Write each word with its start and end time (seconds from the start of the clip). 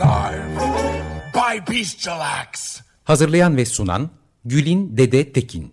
Alive 0.00 0.44
by 1.34 1.72
bestial 1.72 2.20
acts. 2.20 2.80
Hazırlayan 3.04 3.56
ve 3.56 3.64
sunan 3.64 4.10
Gülin 4.44 4.96
Dede 4.96 5.32
Tekin 5.32 5.72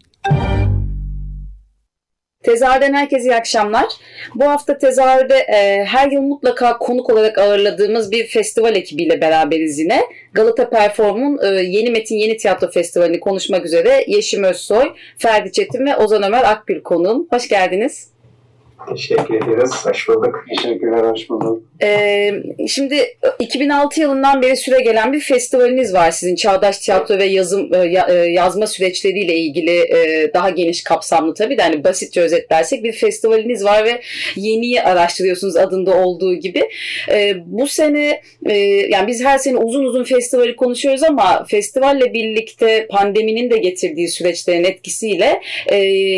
Tezahürden 2.43 2.93
herkese 2.93 3.23
iyi 3.23 3.35
akşamlar. 3.35 3.85
Bu 4.35 4.45
hafta 4.45 4.77
tezahürde 4.77 5.35
e, 5.35 5.85
her 5.85 6.11
yıl 6.11 6.21
mutlaka 6.21 6.77
konuk 6.77 7.09
olarak 7.09 7.37
ağırladığımız 7.37 8.11
bir 8.11 8.27
festival 8.27 8.75
ekibiyle 8.75 9.21
beraberiz 9.21 9.79
yine. 9.79 10.01
Galata 10.33 10.70
Perform'un 10.70 11.39
e, 11.43 11.47
Yeni 11.47 11.89
Metin 11.89 12.15
Yeni 12.15 12.37
Tiyatro 12.37 12.71
Festivali'ni 12.71 13.20
konuşmak 13.20 13.65
üzere 13.65 14.05
Yeşim 14.07 14.43
Özsoy, 14.43 14.93
Ferdi 15.17 15.51
Çetin 15.51 15.85
ve 15.85 15.95
Ozan 15.95 16.23
Ömer 16.23 16.43
Akgül 16.43 16.83
konuğum. 16.83 17.27
Hoş 17.31 17.49
geldiniz. 17.49 18.18
Teşekkür 18.89 19.35
ederiz. 19.35 19.85
Hoş 19.85 20.07
bulduk. 20.07 20.45
Teşekkürler, 20.49 21.04
hoş 21.04 21.29
bulduk. 21.29 21.63
Ee, 21.84 22.32
şimdi 22.68 22.95
2006 23.40 24.01
yılından 24.01 24.41
beri 24.41 24.57
süre 24.57 24.82
gelen 24.82 25.13
bir 25.13 25.20
festivaliniz 25.20 25.93
var 25.93 26.12
sizin 26.12 26.35
Çağdaş 26.35 26.77
Tiyatro 26.77 27.17
ve 27.17 27.26
yazım 27.26 27.73
e, 27.73 27.77
e, 28.10 28.13
yazma 28.13 28.67
süreçleriyle 28.67 29.35
ilgili 29.35 29.77
e, 29.79 30.32
daha 30.34 30.49
geniş 30.49 30.84
kapsamlı 30.84 31.34
tabii 31.34 31.57
de 31.57 31.62
hani 31.62 31.84
basitçe 31.84 32.21
özetlersek 32.21 32.84
bir 32.84 32.91
festivaliniz 32.91 33.65
var 33.65 33.85
ve 33.85 34.01
yeniyi 34.35 34.82
araştırıyorsunuz 34.82 35.55
adında 35.55 35.98
olduğu 35.98 36.35
gibi. 36.35 36.70
Bu 37.45 37.67
sene 37.67 38.21
yani 38.90 39.07
biz 39.07 39.23
her 39.23 39.37
sene 39.37 39.57
uzun 39.57 39.84
uzun 39.84 40.04
festivali 40.04 40.55
konuşuyoruz 40.55 41.04
ama 41.04 41.45
festivalle 41.45 42.13
birlikte 42.13 42.87
pandeminin 42.87 43.51
de 43.51 43.57
getirdiği 43.57 44.07
süreçlerin 44.07 44.63
etkisiyle 44.63 45.41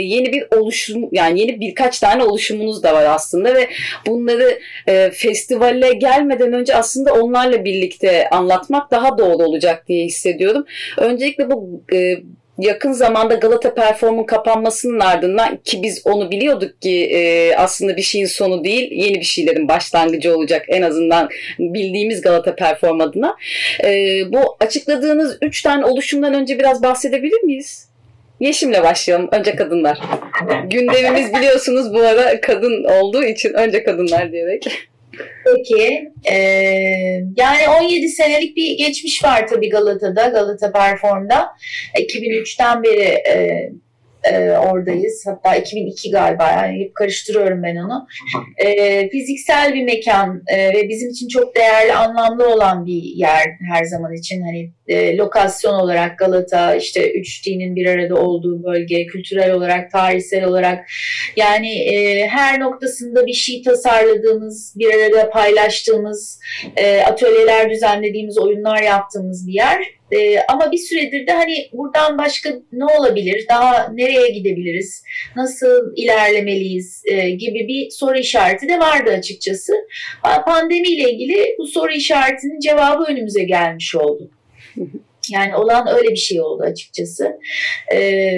yeni 0.03 0.33
bir 0.33 0.57
oluşum 0.57 1.09
yani 1.11 1.39
yeni 1.39 1.59
birkaç 1.59 1.99
tane 1.99 2.23
oluşumunuz 2.61 2.83
da 2.83 2.93
var 2.93 3.05
aslında 3.05 3.55
ve 3.55 3.69
bunları 4.07 4.59
festival 5.13 5.41
festivale 5.41 5.93
gelmeden 5.93 6.53
önce 6.53 6.75
aslında 6.75 7.13
onlarla 7.13 7.65
birlikte 7.65 8.29
anlatmak 8.29 8.91
daha 8.91 9.17
doğru 9.17 9.43
olacak 9.43 9.87
diye 9.87 10.05
hissediyorum. 10.05 10.65
Öncelikle 10.97 11.51
bu 11.51 11.83
e, 11.93 12.15
yakın 12.57 12.91
zamanda 12.91 13.35
Galata 13.35 13.73
Perform'un 13.73 14.23
kapanmasının 14.23 14.99
ardından 14.99 15.57
ki 15.57 15.83
biz 15.83 16.01
onu 16.05 16.31
biliyorduk 16.31 16.81
ki 16.81 17.05
e, 17.05 17.55
aslında 17.55 17.97
bir 17.97 18.01
şeyin 18.01 18.25
sonu 18.25 18.63
değil 18.63 18.91
yeni 18.91 19.15
bir 19.15 19.25
şeylerin 19.25 19.67
başlangıcı 19.67 20.37
olacak 20.37 20.65
en 20.67 20.81
azından 20.81 21.29
bildiğimiz 21.59 22.21
Galata 22.21 22.55
Perform 22.55 23.01
adına. 23.01 23.35
E, 23.83 24.21
bu 24.33 24.57
açıkladığınız 24.59 25.37
üç 25.41 25.61
tane 25.61 25.85
oluşumdan 25.85 26.33
önce 26.33 26.59
biraz 26.59 26.83
bahsedebilir 26.83 27.43
miyiz? 27.43 27.90
Yeşim'le 28.41 28.83
başlayalım. 28.83 29.29
Önce 29.31 29.55
kadınlar. 29.55 29.99
Gündemimiz 30.65 31.33
biliyorsunuz 31.33 31.93
bu 31.93 31.99
ara 31.99 32.41
kadın 32.41 32.83
olduğu 32.83 33.23
için 33.23 33.53
önce 33.53 33.83
kadınlar 33.83 34.31
diyerek. 34.31 34.87
Peki. 35.45 36.11
E, 36.31 36.35
yani 37.37 37.69
17 37.81 38.09
senelik 38.09 38.57
bir 38.57 38.77
geçmiş 38.77 39.23
var 39.23 39.47
tabii 39.47 39.69
Galata'da, 39.69 40.27
Galata 40.27 40.71
Perform'da. 40.71 41.49
2003'ten 41.95 42.83
beri 42.83 43.01
e, 43.01 43.69
e, 44.23 44.51
oradayız. 44.51 45.23
Hatta 45.27 45.55
2002 45.55 46.11
galiba 46.11 46.51
yani 46.51 46.79
hep 46.79 46.95
karıştırıyorum 46.95 47.63
ben 47.63 47.75
onu. 47.75 48.07
E, 48.57 49.09
fiziksel 49.09 49.73
bir 49.73 49.83
mekan 49.83 50.43
e, 50.47 50.73
ve 50.73 50.89
bizim 50.89 51.09
için 51.09 51.27
çok 51.27 51.55
değerli, 51.55 51.93
anlamlı 51.93 52.53
olan 52.53 52.85
bir 52.85 53.03
yer 53.03 53.45
her 53.73 53.83
zaman 53.83 54.13
için. 54.13 54.41
Hani 54.41 54.71
e, 54.91 55.17
lokasyon 55.17 55.73
olarak 55.73 56.17
Galata, 56.17 56.75
işte 56.75 57.11
üç 57.11 57.45
dinin 57.45 57.75
bir 57.75 57.85
arada 57.85 58.15
olduğu 58.15 58.63
bölge, 58.63 59.05
kültürel 59.05 59.53
olarak, 59.53 59.91
tarihsel 59.91 60.45
olarak 60.45 60.85
yani 61.35 61.79
e, 61.79 62.27
her 62.27 62.59
noktasında 62.59 63.27
bir 63.27 63.33
şey 63.33 63.61
tasarladığımız, 63.61 64.73
bir 64.75 64.93
arada 64.93 65.29
paylaştığımız, 65.29 66.39
e, 66.75 67.01
atölyeler 67.01 67.69
düzenlediğimiz, 67.69 68.37
oyunlar 68.37 68.81
yaptığımız 68.81 69.47
bir 69.47 69.53
yer. 69.53 70.01
E, 70.11 70.39
ama 70.39 70.71
bir 70.71 70.77
süredir 70.77 71.27
de 71.27 71.31
hani 71.31 71.69
buradan 71.73 72.17
başka 72.17 72.49
ne 72.71 72.85
olabilir, 72.85 73.45
daha 73.49 73.89
nereye 73.93 74.29
gidebiliriz, 74.29 75.03
nasıl 75.35 75.93
ilerlemeliyiz 75.95 77.03
e, 77.05 77.29
gibi 77.29 77.67
bir 77.67 77.89
soru 77.89 78.17
işareti 78.17 78.69
de 78.69 78.79
vardı 78.79 79.11
açıkçası. 79.11 79.73
Pandemiyle 80.45 81.11
ilgili 81.11 81.55
bu 81.57 81.67
soru 81.67 81.91
işaretinin 81.91 82.59
cevabı 82.59 83.03
önümüze 83.03 83.43
gelmiş 83.43 83.95
oldu. 83.95 84.31
Yani 85.29 85.55
olan 85.55 85.87
öyle 85.97 86.09
bir 86.09 86.15
şey 86.15 86.41
oldu 86.41 86.63
açıkçası. 86.63 87.39
E, 87.93 88.31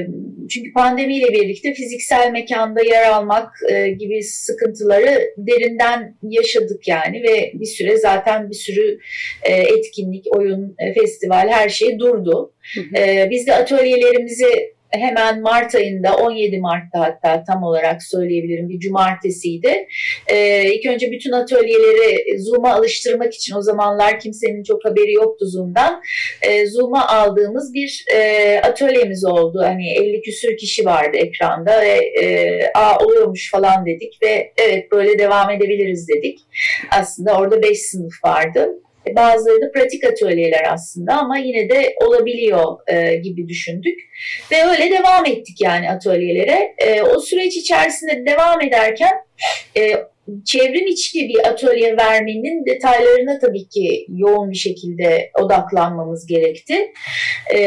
çünkü 0.49 0.73
pandemiyle 0.73 1.27
birlikte 1.27 1.73
fiziksel 1.73 2.31
mekanda 2.31 2.81
yer 2.81 3.11
almak 3.11 3.49
e, 3.71 3.89
gibi 3.89 4.23
sıkıntıları 4.23 5.21
derinden 5.37 6.15
yaşadık 6.23 6.87
yani 6.87 7.23
ve 7.23 7.51
bir 7.53 7.65
süre 7.65 7.97
zaten 7.97 8.49
bir 8.49 8.55
sürü 8.55 8.99
e, 9.43 9.53
etkinlik, 9.53 10.25
oyun, 10.35 10.75
e, 10.79 10.93
festival 10.93 11.49
her 11.49 11.69
şey 11.69 11.99
durdu. 11.99 12.53
E, 12.97 13.27
biz 13.29 13.47
de 13.47 13.53
atölyelerimizi 13.55 14.72
hemen 14.93 15.41
Mart 15.41 15.75
ayında 15.75 16.15
17 16.15 16.59
Mart'ta 16.59 16.99
hatta 16.99 17.43
tam 17.43 17.63
olarak 17.63 18.03
söyleyebilirim 18.03 18.69
bir 18.69 18.79
cumartesiydi. 18.79 19.87
Ee, 20.27 20.73
ilk 20.73 20.85
önce 20.85 21.11
bütün 21.11 21.31
atölyeleri 21.31 22.39
Zoom'a 22.39 22.73
alıştırmak 22.73 23.33
için 23.33 23.55
o 23.55 23.61
zamanlar 23.61 24.19
kimsenin 24.19 24.63
çok 24.63 24.85
haberi 24.85 25.13
yoktu 25.13 25.45
Zoom'dan. 25.45 26.01
Ee, 26.41 26.67
Zoom'a 26.67 27.07
aldığımız 27.07 27.73
bir 27.73 28.05
e, 28.15 28.59
atölyemiz 28.59 29.25
oldu. 29.25 29.61
Hani 29.63 29.93
50 29.93 30.21
küsür 30.21 30.57
kişi 30.57 30.85
vardı 30.85 31.17
ekranda 31.17 31.81
ve 31.81 32.21
e, 32.21 32.59
a 32.75 33.05
oluyormuş 33.05 33.51
falan 33.51 33.85
dedik 33.85 34.17
ve 34.23 34.53
evet 34.57 34.91
böyle 34.91 35.19
devam 35.19 35.49
edebiliriz 35.49 36.07
dedik. 36.07 36.39
Aslında 36.91 37.37
orada 37.37 37.61
5 37.61 37.79
sınıf 37.79 38.13
vardı. 38.23 38.69
E, 39.07 39.15
bazıları 39.15 39.61
da 39.61 39.71
pratik 39.71 40.03
atölyeler 40.03 40.73
aslında 40.73 41.13
ama 41.13 41.37
yine 41.37 41.69
de 41.69 41.95
olabiliyor 42.05 42.77
e, 42.87 43.15
gibi 43.15 43.47
düşündük. 43.47 43.99
Ve 44.51 44.63
öyle 44.63 44.91
devam 44.91 45.25
ettik 45.25 45.61
yani 45.61 45.91
atölyelere. 45.91 46.75
E, 46.77 47.01
o 47.01 47.19
süreç 47.19 47.57
içerisinde 47.57 48.25
devam 48.25 48.61
ederken 48.61 49.13
e, 49.77 49.93
çevrim 50.45 50.87
içli 50.87 51.29
bir 51.29 51.47
atölye 51.47 51.97
vermenin 51.97 52.65
detaylarına 52.65 53.39
tabii 53.39 53.67
ki 53.67 54.05
yoğun 54.09 54.51
bir 54.51 54.57
şekilde 54.57 55.31
odaklanmamız 55.41 56.27
gerekti. 56.27 56.91
Ee, 57.55 57.59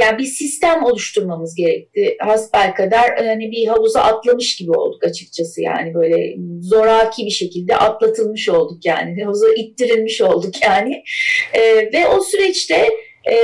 yani 0.00 0.18
bir 0.18 0.24
sistem 0.24 0.84
oluşturmamız 0.84 1.54
gerekti. 1.54 2.16
Hasbel 2.20 2.74
kadar 2.74 3.16
hani 3.16 3.50
bir 3.50 3.66
havuza 3.66 4.00
atlamış 4.00 4.56
gibi 4.56 4.70
olduk 4.70 5.04
açıkçası 5.04 5.62
yani 5.62 5.94
böyle 5.94 6.36
zoraki 6.60 7.26
bir 7.26 7.30
şekilde 7.30 7.76
atlatılmış 7.76 8.48
olduk 8.48 8.86
yani 8.86 9.24
havuza 9.24 9.54
ittirilmiş 9.56 10.20
olduk 10.20 10.62
yani. 10.62 11.02
Ee, 11.54 11.76
ve 11.92 12.08
o 12.08 12.20
süreçte 12.20 12.88
e, 13.30 13.36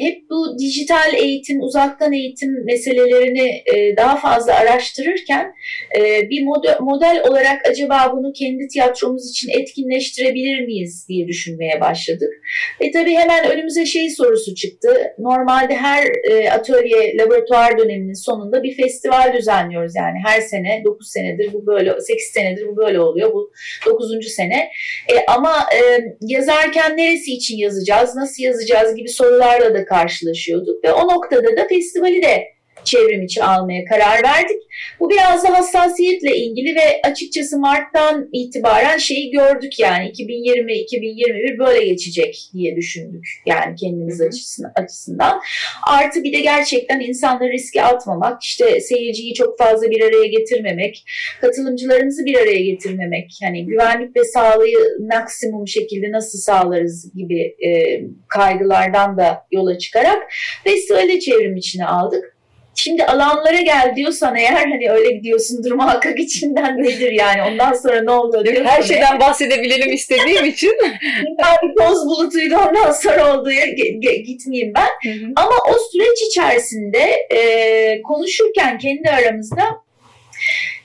hep 0.00 0.30
bu 0.30 0.58
dijital 0.58 1.14
eğitim, 1.14 1.60
uzaktan 1.60 2.12
eğitim 2.12 2.64
meselelerini 2.64 3.62
e, 3.74 3.96
daha 3.96 4.16
fazla 4.16 4.54
araştırırken 4.54 5.54
e, 5.98 6.30
bir 6.30 6.42
model, 6.42 6.76
model 6.80 7.22
olarak 7.28 7.68
acaba 7.68 8.12
bunu 8.16 8.32
kendi 8.32 8.68
tiyatromuz 8.68 9.30
için 9.30 9.50
etkinleştirebilir 9.60 10.60
miyiz 10.60 11.06
diye 11.08 11.28
düşünmeye 11.28 11.80
başladık. 11.80 12.30
Ve 12.80 12.90
tabii 12.90 13.14
hemen 13.14 13.50
önümüze 13.50 13.86
şey 13.86 14.10
sorusu 14.10 14.54
çıktı. 14.54 15.14
Normalde 15.18 15.76
her 15.76 16.06
e, 16.30 16.50
atölye, 16.50 17.16
laboratuvar 17.16 17.78
döneminin 17.78 18.24
sonunda 18.24 18.62
bir 18.62 18.76
festival 18.76 19.34
düzenliyoruz. 19.36 19.96
Yani 19.96 20.18
her 20.26 20.40
sene 20.40 20.82
9 20.84 21.10
senedir 21.10 21.52
bu 21.52 21.66
böyle, 21.66 22.00
8 22.00 22.24
senedir 22.24 22.66
bu 22.66 22.76
böyle 22.76 23.00
oluyor. 23.00 23.32
Bu 23.32 23.52
9. 23.86 24.28
sene. 24.28 24.70
E, 25.08 25.14
ama 25.28 25.66
e, 25.74 25.80
yazarken 26.20 26.96
neresi 26.96 27.32
için 27.32 27.56
yazacağız, 27.56 28.16
nasıl 28.16 28.42
yazacağız 28.42 28.94
gibi 28.94 29.08
sorularla 29.08 29.74
da 29.74 29.81
karşılaşıyorduk 29.84 30.84
ve 30.84 30.92
o 30.92 31.14
noktada 31.14 31.56
da 31.56 31.68
festivali 31.68 32.22
de 32.22 32.44
çevrim 32.84 33.22
içi 33.22 33.42
almaya 33.42 33.84
karar 33.84 34.22
verdik. 34.22 34.62
Bu 35.00 35.10
biraz 35.10 35.44
da 35.44 35.58
hassasiyetle 35.58 36.36
ilgili 36.36 36.74
ve 36.74 37.00
açıkçası 37.04 37.58
Mart'tan 37.58 38.28
itibaren 38.32 38.98
şeyi 38.98 39.30
gördük 39.30 39.78
yani 39.78 40.10
2020-2021 40.10 41.58
böyle 41.58 41.84
geçecek 41.84 42.50
diye 42.54 42.76
düşündük. 42.76 43.24
Yani 43.46 43.76
kendimiz 43.76 44.20
açısından, 44.20 44.72
açısından. 44.74 45.40
Artı 45.86 46.24
bir 46.24 46.32
de 46.32 46.40
gerçekten 46.40 47.00
insanları 47.00 47.52
riske 47.52 47.82
atmamak, 47.82 48.42
işte 48.42 48.80
seyirciyi 48.80 49.34
çok 49.34 49.58
fazla 49.58 49.90
bir 49.90 50.00
araya 50.00 50.26
getirmemek, 50.26 51.04
katılımcılarımızı 51.40 52.24
bir 52.24 52.36
araya 52.36 52.62
getirmemek, 52.64 53.30
hani 53.42 53.66
güvenlik 53.66 54.16
ve 54.16 54.24
sağlığı 54.24 54.64
maksimum 55.00 55.68
şekilde 55.68 56.12
nasıl 56.12 56.38
sağlarız 56.38 57.12
gibi 57.14 57.40
e, 57.40 58.00
kaygılardan 58.28 59.16
da 59.16 59.46
yola 59.52 59.78
çıkarak 59.78 60.22
festivale 60.64 61.20
çevrim 61.20 61.56
içine 61.56 61.86
aldık. 61.86 62.31
Şimdi 62.74 63.04
alanlara 63.04 63.60
gel 63.60 63.92
diyorsan 63.96 64.36
eğer 64.36 64.52
hani 64.52 64.90
öyle 64.90 65.12
gidiyorsundur 65.12 65.72
muhakkak 65.72 66.18
içinden 66.18 66.82
nedir 66.82 67.12
yani 67.12 67.42
ondan 67.42 67.72
sonra 67.72 68.02
ne 68.02 68.10
oldu 68.10 68.44
diyorsan. 68.44 68.64
Her 68.64 68.82
şeyden 68.82 69.20
bahsedebilelim 69.20 69.92
istediğim 69.92 70.44
için. 70.44 70.72
bir 71.62 71.84
toz 71.84 72.06
bulutuydu 72.06 72.56
ondan 72.56 72.90
sonra 72.90 73.38
olduğu 73.38 73.50
gitmeyeyim 74.26 74.72
ben. 74.74 75.10
Hı 75.10 75.26
hı. 75.26 75.32
Ama 75.36 75.54
o 75.70 75.72
süreç 75.92 76.22
içerisinde 76.28 77.26
e, 77.30 78.02
konuşurken 78.02 78.78
kendi 78.78 79.10
aramızda 79.10 79.64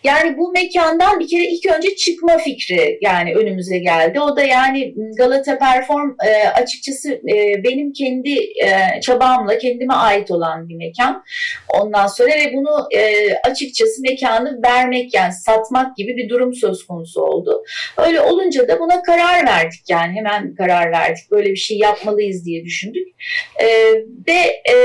yani 0.07 0.37
bu 0.37 0.51
mekandan 0.51 1.19
bir 1.19 1.27
kere 1.27 1.45
ilk 1.45 1.65
önce 1.65 1.95
çıkma 1.95 2.37
fikri 2.37 2.97
yani 3.01 3.35
önümüze 3.35 3.77
geldi. 3.77 4.19
O 4.19 4.35
da 4.35 4.43
yani 4.43 4.93
Galata 5.17 5.57
Perform 5.57 6.15
e, 6.25 6.47
açıkçası 6.47 7.11
e, 7.13 7.63
benim 7.63 7.93
kendi 7.93 8.29
e, 8.39 9.01
çabamla 9.01 9.57
kendime 9.57 9.93
ait 9.93 10.31
olan 10.31 10.69
bir 10.69 10.75
mekan. 10.75 11.23
Ondan 11.69 12.07
sonra 12.07 12.29
ve 12.29 12.53
bunu 12.53 12.87
e, 12.95 13.33
açıkçası 13.43 14.01
mekanı 14.01 14.59
vermek 14.65 15.13
yani 15.13 15.33
satmak 15.33 15.97
gibi 15.97 16.17
bir 16.17 16.29
durum 16.29 16.53
söz 16.53 16.85
konusu 16.85 17.21
oldu. 17.21 17.63
Öyle 17.97 18.21
olunca 18.21 18.67
da 18.67 18.79
buna 18.79 19.01
karar 19.01 19.45
verdik 19.47 19.81
yani 19.89 20.13
hemen 20.13 20.55
karar 20.55 20.91
verdik. 20.91 21.31
Böyle 21.31 21.49
bir 21.49 21.55
şey 21.55 21.77
yapmalıyız 21.77 22.45
diye 22.45 22.65
düşündük. 22.65 23.07
E, 23.61 23.67
ve 24.27 24.73
e, 24.73 24.75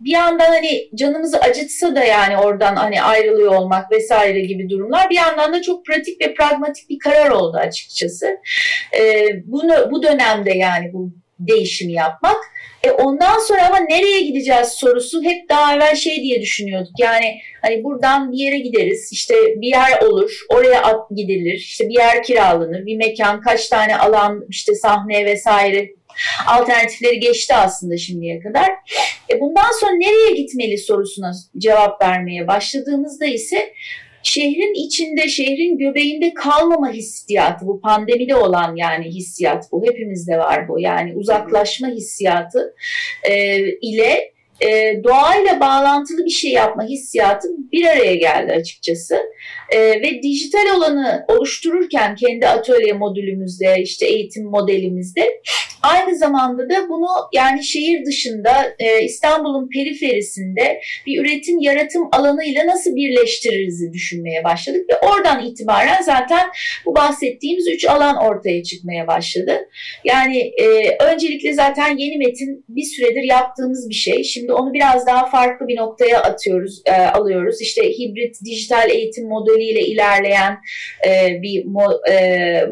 bir 0.00 0.10
yandan 0.10 0.46
hani 0.46 0.88
canımızı 0.94 1.38
acıtsa 1.38 1.96
da 1.96 2.04
yani 2.04 2.36
oradan 2.36 2.76
hani 2.76 3.02
ayrılıyor 3.02 3.54
olmak 3.54 3.92
vesaire 3.92 4.40
gibi 4.40 4.70
durumlar 4.70 5.10
bir 5.10 5.16
yandan 5.16 5.52
da 5.52 5.62
çok 5.62 5.86
pratik 5.86 6.20
ve 6.20 6.34
pragmatik 6.34 6.90
bir 6.90 6.98
karar 6.98 7.30
oldu 7.30 7.56
açıkçası. 7.56 8.26
E, 8.98 9.26
bunu 9.44 9.90
bu 9.90 10.02
dönemde 10.02 10.50
yani 10.50 10.92
bu 10.92 11.10
değişimi 11.38 11.92
yapmak. 11.92 12.36
E 12.84 12.90
ondan 12.90 13.38
sonra 13.38 13.68
ama 13.68 13.78
nereye 13.78 14.20
gideceğiz 14.20 14.68
sorusu 14.68 15.22
hep 15.22 15.48
daha 15.48 15.76
evvel 15.76 15.94
şey 15.96 16.22
diye 16.22 16.40
düşünüyorduk. 16.40 16.92
Yani 16.98 17.40
hani 17.62 17.84
buradan 17.84 18.32
bir 18.32 18.38
yere 18.38 18.58
gideriz. 18.58 19.08
işte 19.12 19.34
bir 19.56 19.68
yer 19.68 20.02
olur. 20.02 20.30
Oraya 20.48 20.82
at 20.82 21.10
gidilir. 21.10 21.54
işte 21.54 21.88
bir 21.88 21.94
yer 21.94 22.22
kiralanır. 22.22 22.86
Bir 22.86 22.96
mekan, 22.96 23.40
kaç 23.40 23.68
tane 23.68 23.96
alan, 23.96 24.44
işte 24.48 24.74
sahne 24.74 25.24
vesaire 25.24 25.88
alternatifleri 26.46 27.20
geçti 27.20 27.54
aslında 27.54 27.96
şimdiye 27.96 28.40
kadar. 28.40 28.68
E 29.32 29.40
bundan 29.40 29.80
sonra 29.80 29.92
nereye 29.92 30.42
gitmeli 30.42 30.78
sorusuna 30.78 31.32
cevap 31.58 32.02
vermeye 32.02 32.46
başladığımızda 32.46 33.26
ise 33.26 33.72
şehrin 34.22 34.86
içinde, 34.86 35.28
şehrin 35.28 35.78
göbeğinde 35.78 36.34
kalmama 36.34 36.92
hissiyatı 36.92 37.66
bu 37.66 37.80
pandemide 37.80 38.36
olan 38.36 38.76
yani 38.76 39.04
hissiyat 39.04 39.64
bu 39.72 39.84
hepimizde 39.84 40.38
var 40.38 40.68
bu 40.68 40.80
yani 40.80 41.14
uzaklaşma 41.16 41.88
hissiyatı 41.88 42.74
e, 43.30 43.58
ile 43.80 44.32
e, 44.60 45.00
doğayla 45.04 45.60
bağlantılı 45.60 46.24
bir 46.24 46.30
şey 46.30 46.50
yapma 46.52 46.84
hissiyatı 46.84 47.48
bir 47.72 47.84
araya 47.84 48.14
geldi 48.14 48.52
açıkçası. 48.52 49.18
E, 49.70 49.78
ve 49.80 50.22
dijital 50.22 50.76
olanı 50.76 51.24
oluştururken 51.28 52.14
kendi 52.14 52.48
atölye 52.48 52.92
modülümüzde, 52.92 53.82
işte 53.82 54.06
eğitim 54.06 54.44
modelimizde 54.44 55.40
aynı 55.82 56.16
zamanda 56.16 56.70
da 56.70 56.88
bunu 56.88 57.08
yani 57.32 57.64
şehir 57.64 58.06
dışında 58.06 58.50
e, 58.78 59.04
İstanbul'un 59.04 59.68
periferisinde 59.68 60.80
bir 61.06 61.20
üretim 61.20 61.60
yaratım 61.60 62.08
alanıyla 62.12 62.66
nasıl 62.66 62.96
birleştiririz 62.96 63.92
düşünmeye 63.92 64.44
başladık 64.44 64.86
ve 64.90 65.08
oradan 65.08 65.46
itibaren 65.46 66.02
zaten 66.02 66.48
bu 66.86 66.94
bahsettiğimiz 66.94 67.68
üç 67.68 67.84
alan 67.88 68.16
ortaya 68.16 68.62
çıkmaya 68.62 69.06
başladı. 69.06 69.68
Yani 70.04 70.38
e, 70.38 70.96
öncelikle 71.04 71.52
zaten 71.52 71.96
yeni 71.96 72.16
metin 72.16 72.64
bir 72.68 72.82
süredir 72.82 73.22
yaptığımız 73.22 73.88
bir 73.88 73.94
şey. 73.94 74.24
Şimdi 74.24 74.52
onu 74.52 74.72
biraz 74.72 75.06
daha 75.06 75.26
farklı 75.26 75.68
bir 75.68 75.76
noktaya 75.76 76.22
atıyoruz, 76.22 76.82
e, 76.86 76.92
alıyoruz. 76.92 77.60
İşte 77.60 77.82
hibrit 77.82 78.36
dijital 78.44 78.90
eğitim 78.90 79.28
modeliyle 79.28 79.80
ilerleyen 79.80 80.58
e, 81.06 81.42
bir 81.42 81.64
mo, 81.64 81.90
e, 82.10 82.64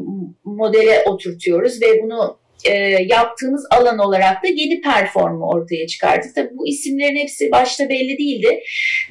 modele 0.44 1.02
oturtuyoruz 1.06 1.82
ve 1.82 2.02
bunu 2.02 2.38
e, 2.64 2.72
yaptığımız 3.08 3.66
alan 3.70 3.99
olarak 3.99 4.44
da 4.44 4.49
yeni 4.49 4.81
performu 4.81 5.49
ortaya 5.49 5.87
çıkardık. 5.87 6.34
Tabii 6.34 6.50
bu 6.55 6.69
isimlerin 6.69 7.16
hepsi 7.16 7.50
başta 7.50 7.88
belli 7.88 8.19
değildi. 8.19 8.60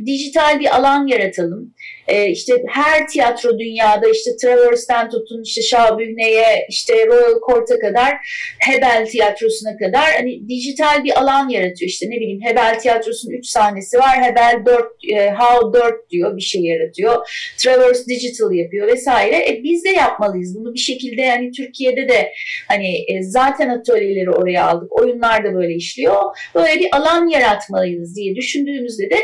Dijital 0.06 0.60
bir 0.60 0.76
alan 0.76 1.08
yaratalım 1.08 1.74
e, 2.07 2.30
işte 2.30 2.54
her 2.68 3.07
tiyatro 3.07 3.59
dünyada 3.59 4.09
işte 4.09 4.36
Traverse'den 4.42 5.09
tutun 5.09 5.44
işte 5.44 5.62
Şahbühne'ye 5.62 6.65
işte 6.69 7.07
Royal 7.07 7.39
Court'a 7.48 7.80
kadar 7.80 8.13
Hebel 8.59 9.06
tiyatrosuna 9.06 9.77
kadar 9.77 10.12
hani 10.18 10.50
dijital 10.50 11.04
bir 11.04 11.19
alan 11.19 11.50
yaratıyor 11.50 11.89
işte 11.89 12.06
ne 12.09 12.15
bileyim 12.15 12.42
Hebel 12.42 12.80
tiyatrosunun 12.80 13.33
3 13.33 13.45
sahnesi 13.45 13.98
var 13.98 14.24
Hebel 14.24 14.65
4 14.65 14.86
e, 15.13 15.31
How 15.31 15.80
4 15.80 16.09
diyor 16.09 16.38
bir 16.38 16.42
şey 16.42 16.62
yaratıyor 16.62 17.27
Traverse 17.57 18.06
Digital 18.06 18.51
yapıyor 18.51 18.88
vesaire. 18.88 19.50
E, 19.50 19.63
biz 19.63 19.83
de 19.83 19.89
yapmalıyız 19.89 20.56
bunu 20.56 20.74
bir 20.74 20.80
şekilde 20.80 21.21
yani 21.21 21.51
Türkiye'de 21.51 22.09
de 22.09 22.31
hani 22.68 22.95
e, 23.07 23.24
zaten 23.24 23.69
atölyeleri 23.69 24.31
oraya 24.31 24.65
aldık 24.65 25.01
oyunlar 25.01 25.44
da 25.44 25.54
böyle 25.54 25.74
işliyor. 25.75 26.15
Böyle 26.56 26.80
bir 26.80 26.88
alan 26.92 27.27
yaratmalıyız 27.27 28.15
diye 28.15 28.36
düşündüğümüzde 28.36 29.09
de 29.09 29.19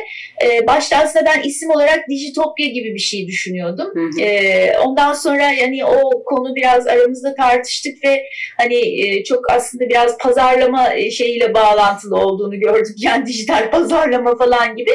e, 0.46 0.68
başta 0.68 0.98
aslında 0.98 1.26
ben 1.26 1.42
isim 1.42 1.70
olarak 1.70 2.10
Digitopya 2.10 2.68
gibi 2.74 2.94
bir 2.94 3.00
şey 3.00 3.28
düşünüyordum. 3.28 3.88
Hı 3.94 4.00
hı. 4.00 4.22
E, 4.22 4.78
ondan 4.78 5.14
sonra 5.14 5.52
yani 5.52 5.86
o 5.86 6.24
konu 6.24 6.56
biraz 6.56 6.88
aramızda 6.88 7.36
tartıştık 7.36 8.04
ve 8.04 8.24
hani 8.58 8.76
e, 8.76 9.24
çok 9.24 9.52
aslında 9.52 9.90
biraz 9.90 10.18
pazarlama 10.18 10.94
e, 10.94 11.12
şeyiyle 11.12 11.54
bağlantılı 11.54 12.16
olduğunu 12.16 12.60
gördük. 12.60 12.94
Yani 13.04 13.26
dijital 13.26 13.72
pazarlama 13.72 14.38
falan 14.38 14.76
gibi. 14.76 14.92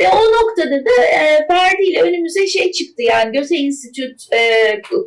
Ve 0.00 0.08
o 0.08 0.18
noktada 0.18 0.84
da 0.84 1.04
e, 1.04 1.46
Ferdi 1.48 1.82
ile 1.82 2.02
önümüze 2.02 2.46
şey 2.46 2.72
çıktı 2.72 3.02
yani 3.02 3.32
Göte 3.32 3.56
Institute 3.56 4.36
e, 4.36 4.40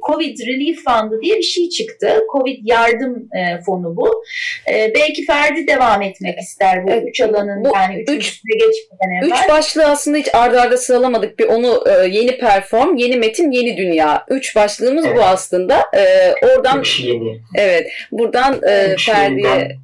Covid 0.08 0.40
Relief 0.40 0.84
Fund 0.84 1.22
diye 1.22 1.38
bir 1.38 1.44
şey 1.44 1.70
çıktı. 1.70 2.20
Covid 2.32 2.58
yardım 2.64 3.16
e, 3.16 3.62
fonu 3.66 3.96
bu. 3.96 4.24
E, 4.72 4.92
belki 4.96 5.26
Ferdi 5.26 5.68
devam 5.68 6.02
etmek 6.02 6.40
ister 6.40 6.84
bu 6.88 6.92
evet, 6.92 7.04
üç 7.08 7.22
alanın 7.22 7.66
bu, 7.66 7.72
yani 7.76 8.02
üç, 8.02 8.42
geçmeden 8.44 9.22
evvel. 9.22 9.28
Üç 9.28 9.50
başlığı 9.50 9.86
aslında 9.86 10.18
hiç 10.18 10.36
ardarda 10.36 10.74
arda 10.74 10.78
sıralamadık. 10.78 11.40
Bir 11.40 11.46
onu 11.46 11.84
e, 11.90 12.03
yeni 12.06 12.38
perform, 12.38 12.96
yeni 12.96 13.18
metin, 13.18 13.52
yeni 13.52 13.78
dünya. 13.78 14.26
Üç 14.30 14.56
başlığımız 14.56 15.06
evet. 15.06 15.18
bu 15.18 15.22
aslında. 15.22 15.86
E, 15.94 16.34
oradan 16.46 16.80
üç 16.80 17.00
yeni. 17.00 17.42
Evet. 17.56 17.88
Buradan 18.12 18.62
e, 18.70 18.96
Ferdi'ye 19.00 19.78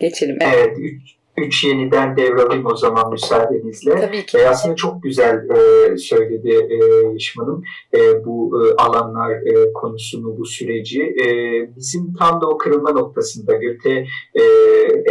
geçelim. 0.00 0.38
Evet. 0.40 0.54
evet 0.58 0.78
üç, 0.78 1.12
üç 1.36 1.64
yeniden 1.64 2.16
devralayım 2.16 2.66
o 2.66 2.76
zaman 2.76 3.10
müsaadenizle. 3.10 4.00
Tabii 4.00 4.26
ki. 4.26 4.38
E, 4.38 4.46
aslında 4.46 4.74
çok 4.74 5.02
güzel 5.02 5.48
e, 5.50 5.96
söyledi 5.96 6.50
e, 6.50 6.76
Yeşim 7.12 7.42
e, 7.94 8.24
bu 8.24 8.62
e, 8.64 8.74
alanlar 8.82 9.30
e, 9.30 9.72
konusunu, 9.72 10.38
bu 10.38 10.46
süreci. 10.46 11.02
E, 11.02 11.26
bizim 11.76 12.14
tam 12.14 12.40
da 12.40 12.46
o 12.46 12.58
kırılma 12.58 12.90
noktasında 12.90 13.52
Göte 13.52 14.06
e, 14.34 14.42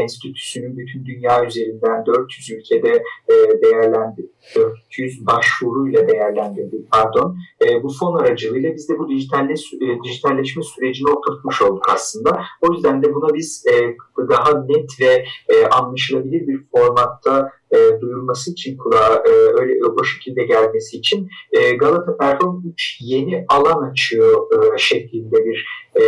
Enstitüsü'nün 0.01 0.77
bütün 0.77 1.05
dünya 1.05 1.45
üzerinden 1.45 2.05
400 2.05 2.51
ülkede 2.51 3.03
e, 3.29 3.61
değerlendi 3.61 4.21
400 4.55 5.25
başvuruyla 5.25 6.07
değerlendirdik 6.07 6.91
pardon. 6.91 7.37
E, 7.65 7.83
bu 7.83 7.89
fon 7.99 8.19
aracılığıyla 8.19 8.75
biz 8.75 8.89
de 8.89 8.99
bu 8.99 9.09
dijitalleş, 9.09 9.73
e, 9.73 10.03
dijitalleşme 10.03 10.63
sürecini 10.63 11.09
oturtmuş 11.09 11.61
olduk 11.61 11.89
aslında. 11.89 12.41
O 12.61 12.73
yüzden 12.73 13.03
de 13.03 13.13
buna 13.13 13.33
biz 13.33 13.65
e, 13.71 13.95
daha 14.29 14.65
net 14.69 15.01
ve 15.01 15.25
e, 15.49 15.65
anlaşılabilir 15.65 16.47
bir 16.47 16.59
formatta 16.71 17.51
e, 17.71 18.01
duyurulması 18.01 18.51
için 18.51 18.77
kulağa 18.77 19.23
e, 19.25 19.29
öyle 19.29 19.85
o 19.85 20.03
şekilde 20.03 20.43
gelmesi 20.43 20.97
için 20.97 21.29
e, 21.51 21.75
Galata 21.75 22.17
Perform 22.17 22.61
3 22.73 22.97
yeni 23.01 23.45
alan 23.49 23.89
açıyor 23.89 24.47
e, 24.53 24.77
şeklinde 24.77 25.45
bir 25.45 25.65
e, 26.01 26.03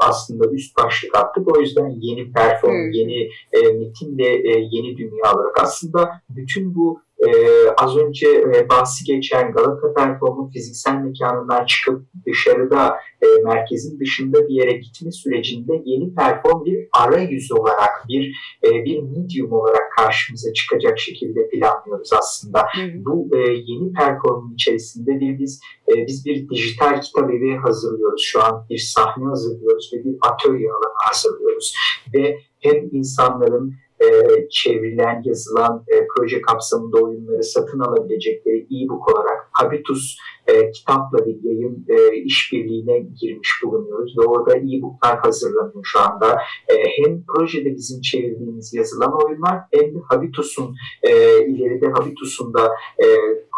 aslında 0.00 0.50
üst 0.50 0.76
başlık 0.76 1.16
attık. 1.16 1.56
O 1.56 1.60
yüzden 1.60 1.94
yeni 2.00 2.32
perform, 2.32 2.72
hmm. 2.72 2.90
yeni 2.92 3.28
e, 3.52 3.60
metin 3.60 4.18
ve 4.18 4.26
e, 4.26 4.68
yeni 4.70 4.96
dünya 4.96 5.34
olarak 5.34 5.60
aslında 5.60 6.10
bütün 6.28 6.74
bu 6.74 7.00
e, 7.26 7.30
az 7.76 7.96
önce 7.96 8.28
e, 8.28 8.68
bahsi 8.68 9.04
geçen 9.04 9.52
Galata 9.52 9.94
Perform'un 9.94 10.50
fiziksel 10.50 10.94
mekanından 10.94 11.66
çıkıp 11.66 12.02
dışarıda 12.26 12.96
e, 13.22 13.26
merkezin 13.44 14.00
dışında 14.00 14.48
bir 14.48 14.54
yere 14.54 14.72
gitme 14.72 15.12
sürecinde 15.12 15.82
yeni 15.84 16.14
perform 16.14 16.64
bir 16.64 16.88
arayüz 16.92 17.52
olarak 17.52 18.04
bir 18.08 18.36
e, 18.64 18.84
bir 18.84 19.02
medium 19.02 19.52
olarak 19.52 19.92
karşımıza 19.96 20.52
çıkacak 20.52 20.98
şekilde 20.98 21.48
planlıyoruz 21.48 22.12
aslında. 22.12 22.66
Hı 22.74 22.82
hı. 22.82 23.04
Bu 23.04 23.28
e, 23.32 23.38
yeni 23.38 23.92
performun 23.92 24.54
içerisinde 24.54 25.20
bir 25.20 25.38
biz 25.38 25.60
e, 25.88 26.06
biz 26.06 26.26
bir 26.26 26.48
dijital 26.48 27.00
kitap 27.00 27.30
evi 27.30 27.56
hazırlıyoruz 27.56 28.22
şu 28.22 28.44
an 28.44 28.66
bir 28.70 28.78
sahne 28.78 29.24
hazırlıyoruz 29.24 29.90
ve 29.94 30.04
bir 30.04 30.16
atölye 30.20 30.70
alanı 30.70 30.94
hazırlıyoruz 31.08 31.74
ve 32.14 32.38
hem 32.60 32.88
insanların 32.92 33.74
e, 34.04 34.48
çevrilen, 34.50 35.22
yazılan 35.24 35.84
e, 35.88 36.06
proje 36.16 36.40
kapsamında 36.42 36.96
oyunları 36.96 37.42
satın 37.42 37.80
alabilecekleri 37.80 38.58
e-book 38.58 39.14
olarak 39.14 39.48
Habitus 39.52 40.16
e, 40.46 40.70
kitapla 40.70 41.26
bir 41.26 41.36
yayın 41.42 41.86
e, 41.88 42.16
işbirliğine 42.16 42.98
girmiş 43.20 43.50
bulunuyoruz 43.64 44.18
ve 44.18 44.22
orada 44.22 44.56
e-booklar 44.56 45.18
hazırlanıyor 45.18 45.84
şu 45.84 46.00
anda. 46.00 46.38
E, 46.68 46.74
hem 46.96 47.24
projede 47.24 47.74
bizim 47.74 48.00
çevirdiğimiz 48.00 48.74
yazılan 48.74 49.12
oyunlar 49.24 49.58
hem 49.72 49.94
de 49.94 49.98
Habitus'un 50.08 50.74
e, 51.02 51.10
ileride 51.46 51.86
Habitus'un 51.86 52.54
da 52.54 52.66
e, 52.98 53.06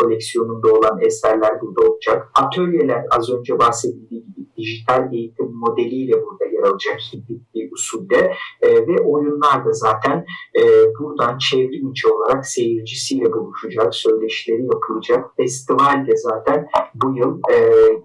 koleksiyonunda 0.01 0.75
olan 0.75 1.01
eserler 1.01 1.61
burada 1.61 1.91
olacak. 1.91 2.29
Atölyeler 2.35 3.05
az 3.11 3.31
önce 3.31 3.59
bahsedildiği 3.59 4.25
gibi 4.27 4.47
dijital 4.57 5.13
eğitim 5.13 5.53
modeliyle 5.53 6.13
burada 6.13 6.45
yer 6.45 6.63
alacak 6.63 7.01
hibrit 7.13 7.55
bir 7.55 7.66
usulde 7.77 8.33
e, 8.63 8.69
ve 8.87 8.97
oyunlar 9.05 9.65
da 9.67 9.73
zaten 9.73 10.27
e, 10.59 10.63
buradan 10.99 11.39
çevrim 11.39 11.91
içi 11.91 12.09
olarak 12.09 12.47
seyircisiyle 12.47 13.33
buluşacak, 13.33 13.95
söyleşileri 13.95 14.63
yapılacak. 14.63 15.37
Festival 15.37 16.07
de 16.07 16.17
zaten 16.17 16.69
bu 16.95 17.17
yıl 17.19 17.41
e, 17.53 17.57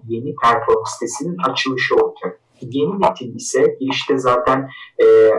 yeni 0.08 0.34
performans 0.42 0.92
sitesinin 0.92 1.36
açılışı 1.48 1.94
olacak. 1.94 2.41
Yeni 2.70 2.94
metin 2.98 3.36
ise 3.36 3.76
girişte 3.80 4.18
zaten 4.18 4.68
e, 4.98 5.04
e, 5.04 5.32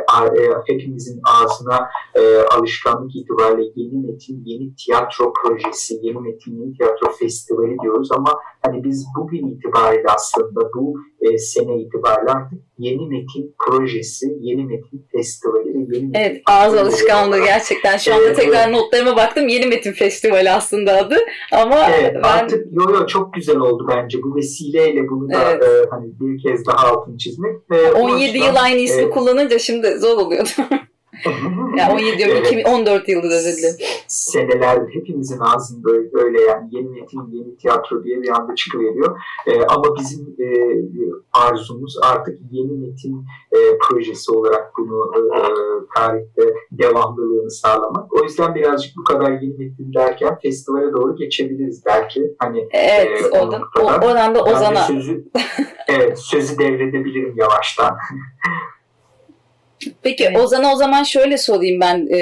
hepimizin 0.68 1.22
ağzına 1.24 1.90
e, 2.16 2.22
alışkanlık 2.38 3.16
itibariyle 3.16 3.72
yeni 3.76 4.06
metin, 4.08 4.42
yeni 4.46 4.76
tiyatro 4.76 5.34
projesi, 5.34 6.00
yeni 6.02 6.20
metin, 6.20 6.62
yeni 6.62 6.78
tiyatro 6.78 7.12
festivali 7.12 7.78
diyoruz 7.82 8.12
ama 8.12 8.34
hani 8.62 8.84
biz 8.84 9.06
bugün 9.18 9.48
itibariyle 9.48 10.08
aslında 10.16 10.74
bu 10.76 11.00
e, 11.22 11.38
sene 11.38 11.82
itibariyle 11.82 12.32
artık 12.32 12.60
yeni 12.78 13.08
metin 13.08 13.56
projesi, 13.60 14.38
yeni 14.40 14.66
metin 14.66 15.08
festivali 15.12 15.74
ve 15.74 15.96
yeni 15.96 16.08
metin 16.08 16.20
Evet 16.20 16.42
ağız 16.46 16.74
alışkanlığı 16.74 17.40
gerçekten. 17.40 17.98
Şu 17.98 18.14
anda 18.14 18.26
evet, 18.26 18.36
tekrar 18.36 18.68
evet. 18.68 18.76
notlarıma 18.76 19.16
baktım. 19.16 19.48
Yeni 19.48 19.66
metin 19.66 19.92
festivali 19.92 20.52
aslında 20.52 20.98
adı. 20.98 21.16
Ama 21.52 21.90
evet, 21.90 22.16
ben... 22.16 22.22
artık 22.24 22.74
yo 22.74 22.84
yo 22.94 23.06
çok 23.06 23.34
güzel 23.34 23.58
oldu 23.58 23.88
bence. 23.90 24.24
Bu 24.24 24.36
vesileyle 24.36 25.10
bunu 25.10 25.30
da 25.30 25.52
evet. 25.52 25.64
e, 25.64 25.90
hani 25.90 26.12
bir 26.20 26.44
kez 26.44 26.66
daha 26.66 26.88
altını 26.88 27.13
çizmek. 27.18 27.72
Ve 27.72 27.92
17 27.92 28.38
yıl 28.38 28.56
aynı 28.56 28.80
ismi 28.80 29.02
e, 29.02 29.10
kullanınca 29.10 29.60
şimdi 29.60 29.98
zor 29.98 30.18
oluyordu. 30.18 30.50
Yani 31.78 31.94
17 31.94 32.18
diyorum, 32.18 32.36
evet. 32.38 32.48
2014 32.48 33.10
yıldır 33.10 33.32
özür 33.32 33.58
dilerim. 33.58 33.76
Seneler 34.08 34.80
hepimizin 34.94 35.40
ağzında 35.40 35.90
öyle 36.14 36.42
yani 36.42 36.68
yeni 36.72 36.90
metin, 36.90 37.22
yeni 37.32 37.58
tiyatro 37.58 38.04
diye 38.04 38.22
bir 38.22 38.30
anda 38.30 38.56
çıkıveriyor. 38.56 39.20
E, 39.48 39.64
ama 39.64 39.96
bizim 40.00 40.36
e, 40.40 40.48
arzumuz 41.34 41.98
artık 42.04 42.40
yeni 42.52 42.72
metin 42.72 43.26
e, 43.52 43.58
projesi 43.78 44.32
olarak 44.32 44.72
bunu 44.78 45.12
e, 45.16 45.42
tarihte 45.96 46.54
devamlılığını 46.72 47.52
sağlamak. 47.52 48.14
O 48.14 48.24
yüzden 48.24 48.56
birazcık 48.56 48.98
bu 48.98 49.04
kadar 49.04 49.32
yeni 49.32 49.58
metin 49.58 49.94
derken 49.94 50.38
festivale 50.42 50.94
doğru 50.94 51.16
geçebiliriz 51.16 51.84
belki. 51.86 52.36
Hani, 52.40 52.68
evet, 52.72 53.34
e, 53.34 53.40
o, 53.40 53.50
o, 53.80 53.86
oradan 53.86 54.36
da 54.36 54.44
Ozan'a. 54.44 54.82
Sözü, 54.82 55.26
evet, 55.88 56.20
sözü 56.20 56.58
devredebilirim 56.58 57.34
yavaştan. 57.38 57.98
Peki 60.04 60.26
evet. 60.26 60.38
Ozan'a 60.38 60.74
o 60.74 60.76
zaman 60.76 61.04
şöyle 61.04 61.38
sorayım 61.38 61.82
ben. 61.82 62.08
E, 62.12 62.20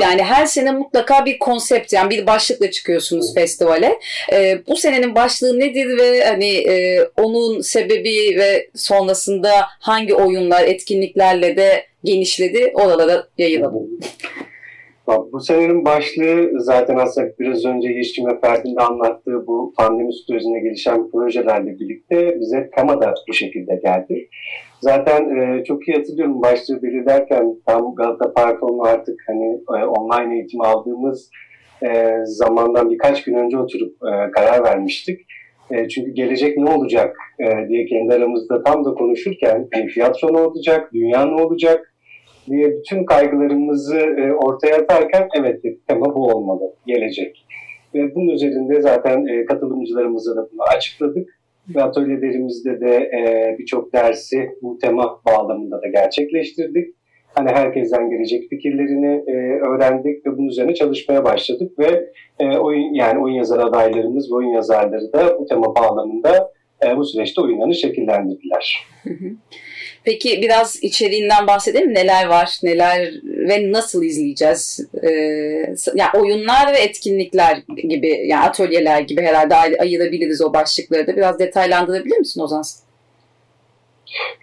yani 0.00 0.22
her 0.22 0.46
sene 0.46 0.70
mutlaka 0.70 1.24
bir 1.24 1.38
konsept 1.38 1.92
yani 1.92 2.10
bir 2.10 2.26
başlıkla 2.26 2.70
çıkıyorsunuz 2.70 3.34
festivale. 3.34 3.98
E, 4.32 4.58
bu 4.68 4.76
senenin 4.76 5.14
başlığı 5.14 5.58
nedir 5.58 5.98
ve 5.98 6.24
hani 6.24 6.50
e, 6.50 7.04
onun 7.16 7.60
sebebi 7.60 8.38
ve 8.38 8.70
sonrasında 8.74 9.50
hangi 9.80 10.14
oyunlar, 10.14 10.64
etkinliklerle 10.64 11.56
de 11.56 11.84
genişledi 12.04 12.72
oralara 12.74 13.26
yayılalım. 13.38 13.88
Bu 15.32 15.40
senenin 15.40 15.84
başlığı 15.84 16.50
zaten 16.60 16.96
aslında 16.96 17.28
biraz 17.38 17.64
önce 17.64 17.88
Yeşim 17.88 18.26
ve 18.26 18.40
Ferdi'nin 18.40 18.76
de 18.76 18.80
anlattığı 18.80 19.46
bu 19.46 19.74
pandemi 19.76 20.12
sürecinde 20.12 20.60
gelişen 20.60 21.10
projelerle 21.10 21.78
birlikte 21.80 22.40
bize 22.40 22.70
tema 22.76 23.00
da 23.00 23.14
bu 23.28 23.32
şekilde 23.32 23.80
geldi. 23.82 24.28
Zaten 24.80 25.36
e, 25.36 25.64
çok 25.64 25.88
iyi 25.88 25.96
hatırlıyorum 25.96 26.42
başlığı 26.42 26.82
belirlerken 26.82 27.56
tam 27.66 27.94
Galata 27.94 28.32
Park'ın 28.32 28.78
artık 28.78 29.20
hani 29.26 29.60
e, 29.78 29.84
online 29.84 30.34
eğitim 30.34 30.60
aldığımız 30.60 31.30
e, 31.82 32.14
zamandan 32.24 32.90
birkaç 32.90 33.24
gün 33.24 33.34
önce 33.34 33.58
oturup 33.58 33.94
e, 34.02 34.30
karar 34.30 34.64
vermiştik. 34.64 35.20
E, 35.70 35.88
çünkü 35.88 36.10
gelecek 36.10 36.58
ne 36.58 36.70
olacak 36.70 37.16
e, 37.40 37.68
diye 37.68 37.86
kendi 37.86 38.14
aramızda 38.14 38.62
tam 38.62 38.84
da 38.84 38.94
konuşurken 38.94 39.68
e, 39.72 39.86
tiyatro 39.86 40.32
ne 40.32 40.40
olacak, 40.40 40.90
dünya 40.92 41.26
ne 41.26 41.42
olacak 41.42 41.94
diye 42.50 42.72
bütün 42.72 43.04
kaygılarımızı 43.04 43.98
e, 43.98 44.32
ortaya 44.32 44.76
atarken 44.76 45.28
evet 45.38 45.62
tema 45.88 46.14
bu 46.14 46.26
olmalı, 46.26 46.74
gelecek. 46.86 47.46
Ve 47.94 48.14
bunun 48.14 48.28
üzerinde 48.28 48.80
zaten 48.80 49.26
e, 49.26 49.44
katılımcılarımıza 49.44 50.36
da 50.36 50.48
bunu 50.52 50.62
açıkladık 50.76 51.39
ve 51.74 51.82
atölyelerimizde 51.82 52.80
de 52.80 52.96
e, 52.96 53.56
birçok 53.58 53.92
dersi 53.92 54.50
bu 54.62 54.78
tema 54.78 55.20
bağlamında 55.26 55.82
da 55.82 55.88
gerçekleştirdik. 55.88 56.94
Hani 57.34 57.50
herkesten 57.50 58.10
gelecek 58.10 58.48
fikirlerini 58.50 59.24
e, 59.26 59.32
öğrendik 59.60 60.26
ve 60.26 60.38
bunun 60.38 60.48
üzerine 60.48 60.74
çalışmaya 60.74 61.24
başladık 61.24 61.78
ve 61.78 62.10
e, 62.38 62.56
oyun 62.56 62.94
yani 62.94 63.18
oyun 63.22 63.34
yazar 63.34 63.58
adaylarımız 63.58 64.30
ve 64.30 64.34
oyun 64.34 64.48
yazarları 64.48 65.12
da 65.12 65.38
bu 65.38 65.46
tema 65.46 65.74
bağlamında 65.74 66.52
e, 66.86 66.96
bu 66.96 67.04
süreçte 67.04 67.40
oyunlarını 67.40 67.74
şekillendirdiler. 67.74 68.86
Peki 70.04 70.42
biraz 70.42 70.82
içeriğinden 70.82 71.46
bahsedelim. 71.46 71.94
Neler 71.94 72.26
var, 72.26 72.58
neler 72.62 73.12
ve 73.24 73.72
nasıl 73.72 74.02
izleyeceğiz? 74.02 74.88
Ee, 75.02 75.10
yani 75.94 76.10
oyunlar 76.20 76.72
ve 76.72 76.78
etkinlikler 76.78 77.62
gibi, 77.88 78.08
yani 78.26 78.42
atölyeler 78.42 79.00
gibi 79.00 79.22
herhalde 79.22 79.54
ayırabiliriz 79.54 80.42
o 80.42 80.54
başlıkları 80.54 81.06
da. 81.06 81.16
Biraz 81.16 81.38
detaylandırabilir 81.38 82.18
misin 82.18 82.40
Ozan? 82.40 82.62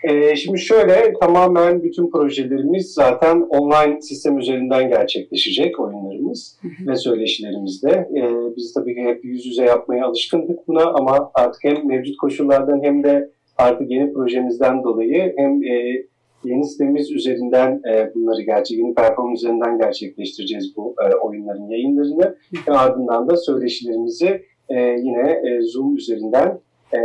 Ee, 0.03 0.35
şimdi 0.35 0.59
şöyle 0.59 1.13
tamamen 1.21 1.83
bütün 1.83 2.11
projelerimiz 2.11 2.93
zaten 2.93 3.41
online 3.41 4.01
sistem 4.01 4.37
üzerinden 4.37 4.89
gerçekleşecek 4.89 5.79
oyunlarımız 5.79 6.57
hı 6.61 6.67
hı. 6.67 6.91
ve 6.91 6.95
söyleşilerimizde. 6.95 7.89
Ee, 7.89 8.55
biz 8.55 8.73
tabii 8.73 8.95
ki 8.95 9.01
hep 9.01 9.25
yüz 9.25 9.45
yüze 9.45 9.65
yapmaya 9.65 10.05
alışkındık 10.05 10.67
buna 10.67 10.83
ama 10.83 11.31
artık 11.33 11.63
hem 11.63 11.87
mevcut 11.87 12.17
koşullardan 12.17 12.83
hem 12.83 13.03
de 13.03 13.29
artık 13.57 13.91
yeni 13.91 14.13
projemizden 14.13 14.83
dolayı 14.83 15.33
hem 15.37 15.63
e, 15.63 16.03
yeni 16.43 16.65
sitemiz 16.65 17.11
üzerinden 17.11 17.81
e, 17.91 18.11
bunları 18.15 18.41
gerçek 18.41 18.77
yeni 18.77 18.95
performans 18.95 19.39
üzerinden 19.39 19.77
gerçekleştireceğiz 19.77 20.77
bu 20.77 20.95
e, 21.01 21.15
oyunların 21.15 21.69
yayınlarını 21.69 22.35
ve 22.67 22.71
ardından 22.71 23.29
da 23.29 23.37
söyleşilerimizi 23.37 24.45
e, 24.69 24.81
yine 24.81 25.31
e, 25.31 25.61
Zoom 25.61 25.95
üzerinden 25.95 26.59
e, 26.93 26.99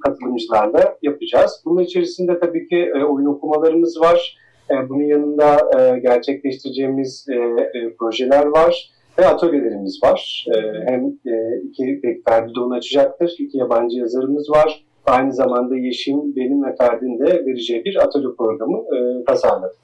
katılımcılarla 0.00 0.98
yapacağız. 1.02 1.62
Bunun 1.64 1.82
içerisinde 1.82 2.40
tabii 2.40 2.68
ki 2.68 2.76
e, 2.76 3.04
oyun 3.04 3.26
okumalarımız 3.26 4.00
var. 4.00 4.38
E, 4.70 4.88
bunun 4.88 5.04
yanında 5.04 5.56
e, 5.78 5.98
gerçekleştireceğimiz 5.98 7.26
e, 7.28 7.34
e, 7.34 7.94
projeler 7.98 8.46
var 8.46 8.90
ve 9.18 9.26
atölyelerimiz 9.26 10.00
var. 10.04 10.46
E, 10.54 10.58
hem 10.86 11.06
e, 11.06 11.60
iki 11.64 12.00
Ferdi 12.28 12.54
Doğan 12.54 12.70
açacaktır, 12.70 13.34
iki 13.38 13.58
yabancı 13.58 13.98
yazarımız 13.98 14.50
var 14.50 14.89
aynı 15.06 15.32
zamanda 15.32 15.76
Yeşim, 15.76 16.36
benim 16.36 16.64
ve 16.64 16.76
Ferdi'nin 16.76 17.18
de 17.18 17.46
vereceği 17.46 17.84
bir 17.84 17.96
atölye 17.96 18.28
programı 18.38 18.78
e, 18.78 19.24
tasarladı. 19.24 19.74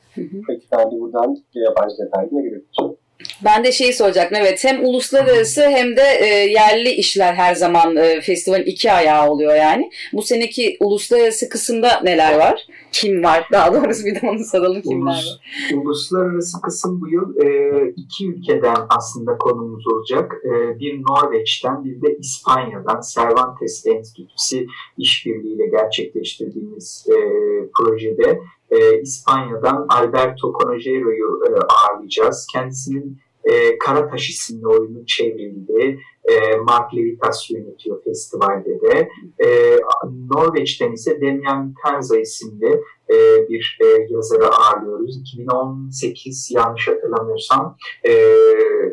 Peki 0.48 0.66
Ferdi 0.70 1.00
buradan 1.00 1.36
yabancı 1.54 1.94
detayına 1.98 2.40
girebilir. 2.40 2.96
Ben 3.44 3.64
de 3.64 3.72
şeyi 3.72 3.92
soracaktım. 3.92 4.38
Evet 4.40 4.64
hem 4.64 4.84
uluslararası 4.84 5.62
hem 5.62 5.96
de 5.96 6.02
e, 6.20 6.26
yerli 6.26 6.90
işler 6.90 7.34
her 7.34 7.54
zaman 7.54 7.96
e, 7.96 8.20
festivalin 8.20 8.64
iki 8.64 8.92
ayağı 8.92 9.30
oluyor 9.30 9.54
yani. 9.54 9.90
Bu 10.12 10.22
seneki 10.22 10.76
uluslararası 10.80 11.48
kısımda 11.48 12.00
neler 12.04 12.38
var? 12.38 12.66
Kim 12.92 13.24
var? 13.24 13.48
Daha 13.52 13.74
doğrusu 13.74 14.04
bir 14.04 14.14
de 14.14 14.30
onu 14.30 14.44
soralım 14.44 14.82
kimler 14.82 15.12
var. 15.12 15.40
Uluslararası 15.74 16.60
kısım 16.60 17.00
bu 17.00 17.08
yıl 17.08 17.36
e, 17.36 17.92
iki 17.96 18.28
ülkeden 18.28 18.76
aslında 18.88 19.38
konumuz 19.38 19.86
olacak. 19.86 20.32
E, 20.44 20.78
bir 20.78 21.02
Norveç'ten 21.02 21.84
bir 21.84 22.02
de 22.02 22.16
İspanya'dan 22.16 23.00
Cervantes 23.14 23.86
Enstitüsü 23.86 24.66
işbirliğiyle 24.98 25.66
gerçekleştirdiğimiz 25.66 27.06
e, 27.08 27.16
projede 27.78 28.40
e, 28.70 29.00
İspanya'dan 29.00 29.86
Alberto 29.88 30.52
Conojero'yu 30.52 31.40
e, 31.48 31.50
ağırlayacağız. 31.68 32.46
Kendisinin 32.52 33.18
e, 33.46 33.78
Karataş 33.78 34.30
isimli 34.30 34.66
oyunun 34.66 35.04
çevrildi. 35.04 35.98
E, 36.24 36.56
Mark 36.56 36.94
Levitas 36.94 37.50
yönetiyor 37.50 38.04
festivalde 38.04 38.80
de. 38.80 39.08
E, 39.44 39.78
Norveç'ten 40.30 40.92
ise 40.92 41.20
Demian 41.20 41.74
Tenza 41.84 42.18
isimli 42.18 42.80
e, 43.10 43.48
bir 43.48 43.78
e, 43.82 44.06
yazarı 44.10 44.48
ağırlıyoruz. 44.48 45.20
2018 45.20 46.50
yanlış 46.54 46.88
hatırlamıyorsam 46.88 47.76
e, 48.08 48.12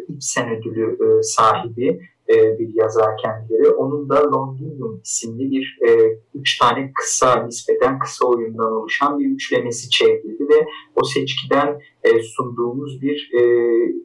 İpsen 0.09 0.55
ödülü 0.55 0.97
e, 1.19 1.23
sahibi 1.23 2.01
e, 2.29 2.59
bir 2.59 2.73
yazar 2.73 3.17
kendileri. 3.17 3.69
Onun 3.69 4.09
da 4.09 4.31
Londinium 4.31 5.01
isimli 5.03 5.51
bir 5.51 5.79
e, 5.87 6.19
üç 6.33 6.57
tane 6.57 6.91
kısa, 6.95 7.43
nispeten 7.45 7.99
kısa 7.99 8.25
oyundan 8.25 8.71
oluşan 8.71 9.19
bir 9.19 9.25
üçlemesi 9.25 9.89
çevrildi 9.89 10.49
ve 10.49 10.65
o 10.95 11.03
seçkiden 11.03 11.79
e, 12.03 12.19
sunduğumuz 12.23 13.01
bir 13.01 13.31
e, 13.33 13.41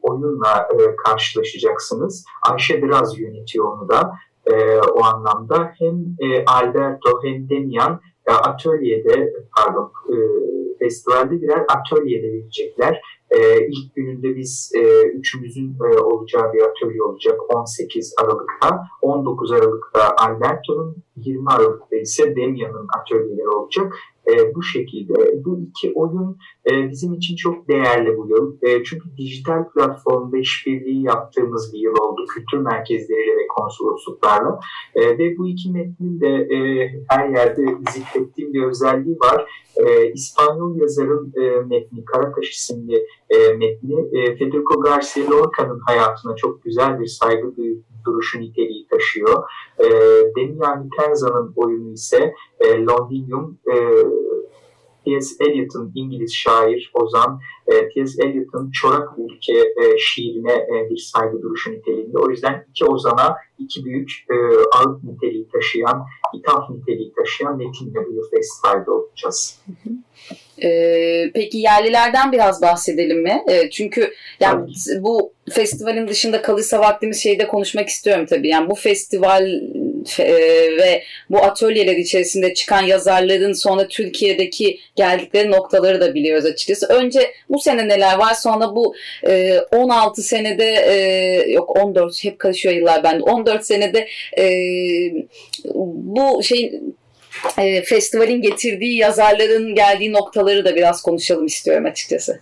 oyunla 0.01 0.67
e, 0.73 0.95
karşılaşacaksınız. 0.95 2.25
Ayşe 2.49 2.81
Draz 2.81 3.19
yönetiyor 3.19 3.65
onu 3.65 3.89
da 3.89 4.11
e, 4.45 4.79
o 4.79 5.03
anlamda. 5.03 5.73
Hem 5.79 6.15
e, 6.19 6.45
Alberto 6.45 7.23
hem 7.23 7.49
Demian 7.49 8.01
e, 8.27 8.31
atölyede, 8.31 9.33
pardon, 9.57 9.91
e, 10.09 10.15
festivalde 10.79 11.41
birer 11.41 11.65
atölyede 11.69 12.27
verecekler 12.27 13.01
e, 13.31 13.67
ilk 13.67 13.95
gününde 13.95 14.35
biz 14.35 14.71
e, 14.75 15.03
üçümüzün 15.07 15.77
e, 15.93 15.99
olacağı 15.99 16.53
bir 16.53 16.61
atölye 16.61 17.03
olacak 17.03 17.55
18 17.55 18.13
Aralık'ta. 18.21 18.83
19 19.01 19.51
Aralık'ta 19.51 20.15
Alberto'nun, 20.17 20.95
20 21.15 21.49
Aralık'ta 21.49 21.95
ise 21.95 22.35
Demian'ın 22.35 22.87
atölyeleri 22.99 23.49
olacak. 23.49 23.95
E, 24.29 24.55
bu 24.55 24.63
şekilde 24.63 25.13
bu 25.45 25.59
iki 25.59 25.93
oyun 25.93 26.37
e, 26.71 26.89
bizim 26.89 27.13
için 27.13 27.35
çok 27.35 27.67
değerli 27.67 28.17
bu 28.17 28.27
yıl. 28.29 28.57
E, 28.61 28.83
çünkü 28.83 29.17
dijital 29.17 29.69
platformda 29.69 30.37
işbirliği 30.37 31.03
yaptığımız 31.03 31.73
bir 31.73 31.79
yıl 31.79 31.95
oldu. 32.01 32.25
Kültür 32.25 32.57
merkezleriyle 32.57 33.31
ve 33.31 33.47
konsolosluklarla. 33.47 34.59
E, 34.95 35.17
ve 35.17 35.37
bu 35.37 35.47
iki 35.47 35.71
metnin 35.71 36.21
de 36.21 36.27
e, 36.27 36.57
her 37.09 37.29
yerde 37.29 37.65
zikrettiğim 37.91 38.53
bir 38.53 38.63
özelliği 38.63 39.17
var. 39.19 39.51
E, 39.75 40.11
İspanyol 40.11 40.75
yazarın 40.75 41.33
e, 41.41 41.61
metni, 41.61 42.05
Karataş 42.05 42.49
isimli 42.49 43.05
e, 43.29 43.53
metni 43.53 44.19
e, 44.19 44.35
Federico 44.35 44.81
Garcia 44.81 45.23
Lorca'nın 45.23 45.79
hayatına 45.87 46.35
çok 46.35 46.63
güzel 46.63 46.99
bir 46.99 47.07
saygı 47.07 47.57
duruşu 48.09 48.39
niteliği 48.39 48.87
taşıyor. 48.87 49.43
E, 49.79 49.85
Demian 50.35 50.89
Tenza'nın 50.97 51.53
oyunu 51.55 51.93
ise 51.93 52.33
e, 52.59 52.85
Londinium 52.85 53.57
e, 53.73 53.75
T.S. 55.05 55.45
Eliot'un 55.45 55.91
İngiliz 55.95 56.35
şair, 56.35 56.91
ozan 56.93 57.39
e, 57.67 57.89
T.S. 57.89 58.27
Eliot'un 58.27 58.71
Çorak 58.71 59.09
Ülke 59.17 59.53
e, 59.53 59.97
şiirine 59.97 60.53
e, 60.53 60.89
bir 60.89 60.97
saygı 60.97 61.41
duruşu 61.41 61.71
niteliğinde. 61.71 62.17
O 62.17 62.29
yüzden 62.29 62.65
iki 62.69 62.85
ozana 62.85 63.35
iki 63.59 63.85
büyük 63.85 64.11
e, 64.29 64.35
ağıt 64.77 65.03
niteliği 65.03 65.47
taşıyan, 65.49 66.05
ithaf 66.33 66.69
niteliği 66.69 67.13
taşıyan 67.13 67.57
metinle 67.57 68.05
bu 68.07 68.29
festivalde 68.31 68.91
olacağız. 68.91 69.61
Ee, 70.63 71.31
peki 71.33 71.57
yerlilerden 71.57 72.31
biraz 72.31 72.61
bahsedelim 72.61 73.21
mi? 73.21 73.43
Ee, 73.49 73.69
çünkü 73.69 74.13
yani 74.39 74.67
bu 74.99 75.33
festivalin 75.51 76.07
dışında 76.07 76.41
kalırsa 76.41 76.79
vaktimiz 76.79 77.23
şeyde 77.23 77.47
konuşmak 77.47 77.89
istiyorum 77.89 78.25
tabii. 78.29 78.47
Yani 78.47 78.69
bu 78.69 78.75
festival 78.75 79.49
e, 80.19 80.33
ve 80.77 81.03
bu 81.29 81.43
atölyeler 81.43 81.95
içerisinde 81.95 82.53
çıkan 82.53 82.81
yazarların 82.81 83.53
sonra 83.53 83.87
Türkiye'deki 83.87 84.79
geldikleri 84.95 85.51
noktaları 85.51 86.01
da 86.01 86.13
biliyoruz 86.13 86.45
açıkçası. 86.45 86.87
Önce 86.87 87.31
bu 87.49 87.59
sene 87.59 87.87
neler 87.87 88.17
var 88.17 88.33
sonra 88.33 88.75
bu 88.75 88.95
e, 89.27 89.59
16 89.59 90.21
senede 90.21 90.75
e, 90.87 91.51
yok 91.51 91.77
14 91.77 92.23
hep 92.23 92.39
karışıyor 92.39 92.75
yıllar 92.75 93.03
bende 93.03 93.23
14 93.23 93.65
senede 93.65 94.07
e, 94.37 94.45
bu 95.93 96.43
şeyin 96.43 96.98
e, 97.57 97.81
festivalin 97.81 98.41
getirdiği 98.41 98.97
yazarların 98.97 99.75
geldiği 99.75 100.13
noktaları 100.13 100.65
da 100.65 100.75
biraz 100.75 101.01
konuşalım 101.01 101.45
istiyorum 101.45 101.85
açıkçası. 101.85 102.39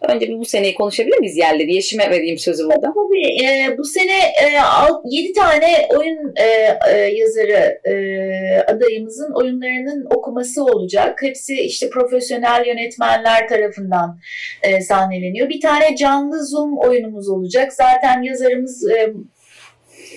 Önce 0.00 0.28
bir 0.28 0.38
bu 0.38 0.44
seneyi 0.44 0.74
konuşabilir 0.74 1.18
miyiz 1.18 1.36
yerleri? 1.36 1.74
Yeşim'e 1.74 2.10
vereyim 2.10 2.38
sözü 2.38 2.64
burada. 2.64 2.92
Tabii. 2.94 3.44
E, 3.44 3.78
bu 3.78 3.84
sene 3.84 4.18
e, 4.44 4.60
7 5.04 5.32
tane 5.32 5.88
oyun 5.98 6.34
e, 6.36 6.78
e, 6.92 6.96
yazarı 6.96 7.80
e, 7.84 7.94
adayımızın 8.60 9.32
oyunlarının 9.32 10.06
okuması 10.16 10.64
olacak. 10.64 11.22
Hepsi 11.22 11.54
işte 11.54 11.90
profesyonel 11.90 12.66
yönetmenler 12.66 13.48
tarafından 13.48 14.18
e, 14.62 14.80
sahneleniyor. 14.80 15.48
Bir 15.48 15.60
tane 15.60 15.96
canlı 15.96 16.46
Zoom 16.46 16.78
oyunumuz 16.78 17.28
olacak. 17.28 17.72
Zaten 17.72 18.22
yazarımız 18.22 18.90
e, 18.90 19.12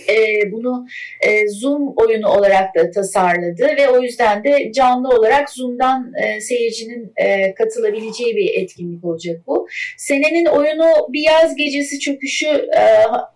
e, 0.09 0.51
bunu 0.51 0.87
e, 1.21 1.47
Zoom 1.47 1.93
oyunu 1.95 2.27
olarak 2.27 2.75
da 2.75 2.91
tasarladı 2.91 3.63
ve 3.77 3.89
o 3.89 4.01
yüzden 4.01 4.43
de 4.43 4.71
canlı 4.71 5.09
olarak 5.09 5.49
Zoom'dan 5.49 6.13
e, 6.23 6.41
seyircinin 6.41 7.13
e, 7.17 7.53
katılabileceği 7.53 8.35
bir 8.35 8.61
etkinlik 8.61 9.05
olacak 9.05 9.41
bu. 9.47 9.67
Senenin 9.97 10.45
oyunu 10.45 11.07
Bir 11.09 11.29
Yaz 11.29 11.55
Gecesi 11.55 11.99
Çöküşü 11.99 12.69
e, 12.77 12.83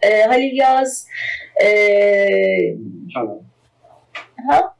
e, 0.07 0.23
Halil 0.23 0.57
Yaz 0.57 1.07
e, 1.63 1.67
Şanal. 3.13 3.39
Ha? 4.47 4.75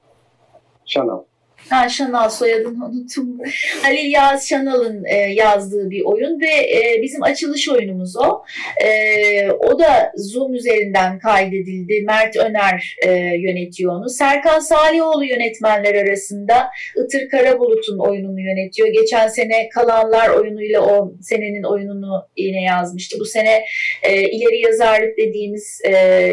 Şanal. 0.86 1.24
Ha, 1.70 1.90
Şanal 1.90 2.30
soyadını 2.30 2.86
unuttum. 2.86 3.38
Halil 3.82 4.12
Yağız 4.12 4.48
Şanal'ın 4.50 5.04
e, 5.06 5.16
yazdığı 5.16 5.90
bir 5.90 6.02
oyun 6.06 6.42
ve 6.42 6.48
e, 6.48 7.02
bizim 7.02 7.24
açılış 7.24 7.70
oyunumuz 7.70 8.16
o. 8.16 8.44
E, 8.86 9.52
o 9.52 9.80
da 9.80 10.12
Zoom 10.16 10.54
üzerinden 10.54 11.20
kaydedildi. 11.20 12.02
Mert 12.06 12.36
Öner 12.36 12.96
e, 13.06 13.12
yönetiyor 13.38 13.94
onu. 13.94 14.10
Serkan 14.10 14.60
Salihoğlu 14.60 15.26
yönetmenler 15.26 15.96
arasında 15.96 16.70
Itır 17.06 17.30
Karabulut'un 17.30 18.00
oyununu 18.00 18.42
yönetiyor. 18.42 18.88
Geçen 18.88 19.28
sene 19.28 19.70
Kalanlar 19.70 20.30
oyunuyla 20.30 20.82
o 20.82 21.14
senenin 21.22 21.64
oyununu 21.64 22.28
yine 22.38 22.62
yazmıştı. 22.62 23.18
Bu 23.20 23.26
sene 23.26 23.64
e, 24.04 24.22
ileri 24.22 24.62
yazarlık 24.62 25.18
dediğimiz 25.18 25.82
e, 25.88 26.32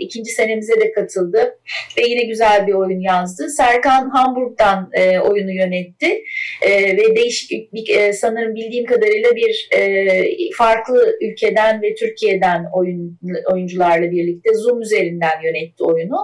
ikinci 0.00 0.30
senemize 0.30 0.80
de 0.80 0.92
katıldı 0.92 1.58
ve 1.98 2.06
yine 2.06 2.22
güzel 2.22 2.66
bir 2.66 2.72
oyun 2.72 3.00
yazdı. 3.00 3.48
Serkan 3.48 4.10
Hamburg'da 4.10 4.63
Uzbekistan 4.64 4.90
e, 4.92 5.20
oyunu 5.20 5.52
yönetti 5.52 6.22
e, 6.62 6.96
ve 6.96 7.16
değişik 7.16 7.90
e, 7.90 8.12
sanırım 8.12 8.54
bildiğim 8.54 8.86
kadarıyla 8.86 9.36
bir 9.36 9.68
e, 9.76 10.22
farklı 10.56 11.16
ülkeden 11.20 11.82
ve 11.82 11.94
Türkiye'den 11.94 12.64
oyun 12.74 13.18
oyuncularla 13.52 14.10
birlikte 14.10 14.54
Zoom 14.54 14.80
üzerinden 14.80 15.42
yönetti 15.44 15.84
oyunu. 15.84 16.18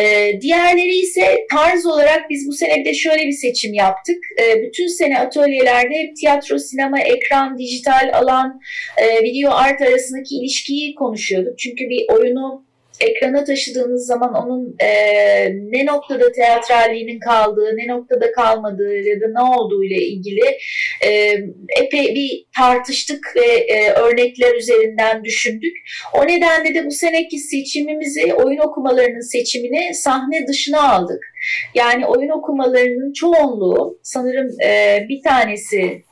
E, 0.00 0.32
diğerleri 0.40 0.96
ise 0.96 1.46
tarz 1.50 1.86
olarak 1.86 2.30
biz 2.30 2.48
bu 2.48 2.52
sene 2.52 2.84
de 2.84 2.94
şöyle 2.94 3.26
bir 3.26 3.32
seçim 3.32 3.74
yaptık. 3.74 4.18
E, 4.40 4.62
bütün 4.62 4.86
sene 4.86 5.18
atölyelerde 5.18 5.94
hep 5.94 6.16
tiyatro, 6.16 6.58
sinema, 6.58 7.00
ekran, 7.00 7.58
dijital 7.58 8.10
alan, 8.12 8.60
e, 8.96 9.22
video 9.22 9.52
art 9.52 9.82
arasındaki 9.82 10.34
ilişkiyi 10.34 10.94
konuşuyorduk. 10.94 11.58
Çünkü 11.58 11.88
bir 11.88 12.04
oyunu 12.08 12.69
ekrana 13.00 13.44
taşıdığınız 13.44 14.06
zaman 14.06 14.34
onun 14.34 14.76
e, 14.78 14.88
ne 15.50 15.86
noktada 15.86 16.32
teatralliğinin 16.32 17.18
kaldığı, 17.18 17.76
ne 17.76 17.88
noktada 17.88 18.32
kalmadığı 18.32 18.96
ya 18.96 19.20
da 19.20 19.24
ne 19.32 19.40
olduğu 19.40 19.84
ile 19.84 20.02
ilgili 20.04 20.58
e, 21.04 21.10
epey 21.80 22.14
bir 22.14 22.46
tartıştık 22.56 23.36
ve 23.36 23.46
e, 23.46 23.90
örnekler 23.90 24.54
üzerinden 24.54 25.24
düşündük. 25.24 25.76
O 26.14 26.26
nedenle 26.26 26.74
de 26.74 26.86
bu 26.86 26.90
seneki 26.90 27.38
seçimimizi, 27.38 28.34
oyun 28.34 28.58
okumalarının 28.58 29.30
seçimini 29.30 29.94
sahne 29.94 30.46
dışına 30.48 30.92
aldık. 30.92 31.29
Yani 31.74 32.06
oyun 32.06 32.28
okumalarının 32.28 33.12
çoğunluğu 33.12 33.98
sanırım 34.02 34.60
e, 34.64 34.98
bir 35.08 35.22
tanesi 35.22 36.02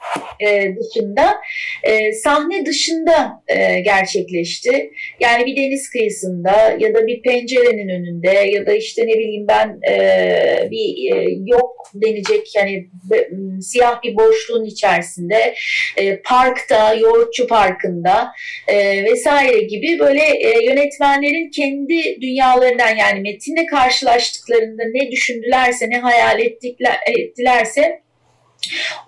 e, 0.40 0.76
dışında 0.76 1.34
e, 1.82 2.12
sahne 2.12 2.66
dışında 2.66 3.42
e, 3.48 3.80
gerçekleşti. 3.80 4.90
Yani 5.20 5.46
bir 5.46 5.56
deniz 5.56 5.90
kıyısında 5.90 6.76
ya 6.78 6.94
da 6.94 7.06
bir 7.06 7.22
pencerenin 7.22 7.88
önünde 7.88 8.30
ya 8.30 8.66
da 8.66 8.72
işte 8.72 9.02
ne 9.02 9.12
bileyim 9.12 9.46
ben 9.48 9.80
e, 9.90 10.68
bir 10.70 11.12
e, 11.12 11.24
yok 11.46 11.77
denecek 11.94 12.54
yani 12.54 12.88
be, 13.10 13.28
siyah 13.60 14.02
bir 14.02 14.16
boşluğun 14.16 14.64
içerisinde 14.64 15.54
e, 15.96 16.22
parkta, 16.22 16.94
Yoğurtçu 16.94 17.46
Parkı'nda 17.46 18.32
e, 18.68 19.04
vesaire 19.04 19.60
gibi 19.60 19.98
böyle 19.98 20.22
e, 20.22 20.64
yönetmenlerin 20.64 21.50
kendi 21.50 22.20
dünyalarından 22.20 22.96
yani 22.96 23.20
metinle 23.20 23.66
karşılaştıklarında 23.66 24.82
ne 24.94 25.10
düşündülerse, 25.10 25.90
ne 25.90 25.98
hayal 25.98 26.40
ettikler, 26.40 26.98
ettilerse 27.06 28.07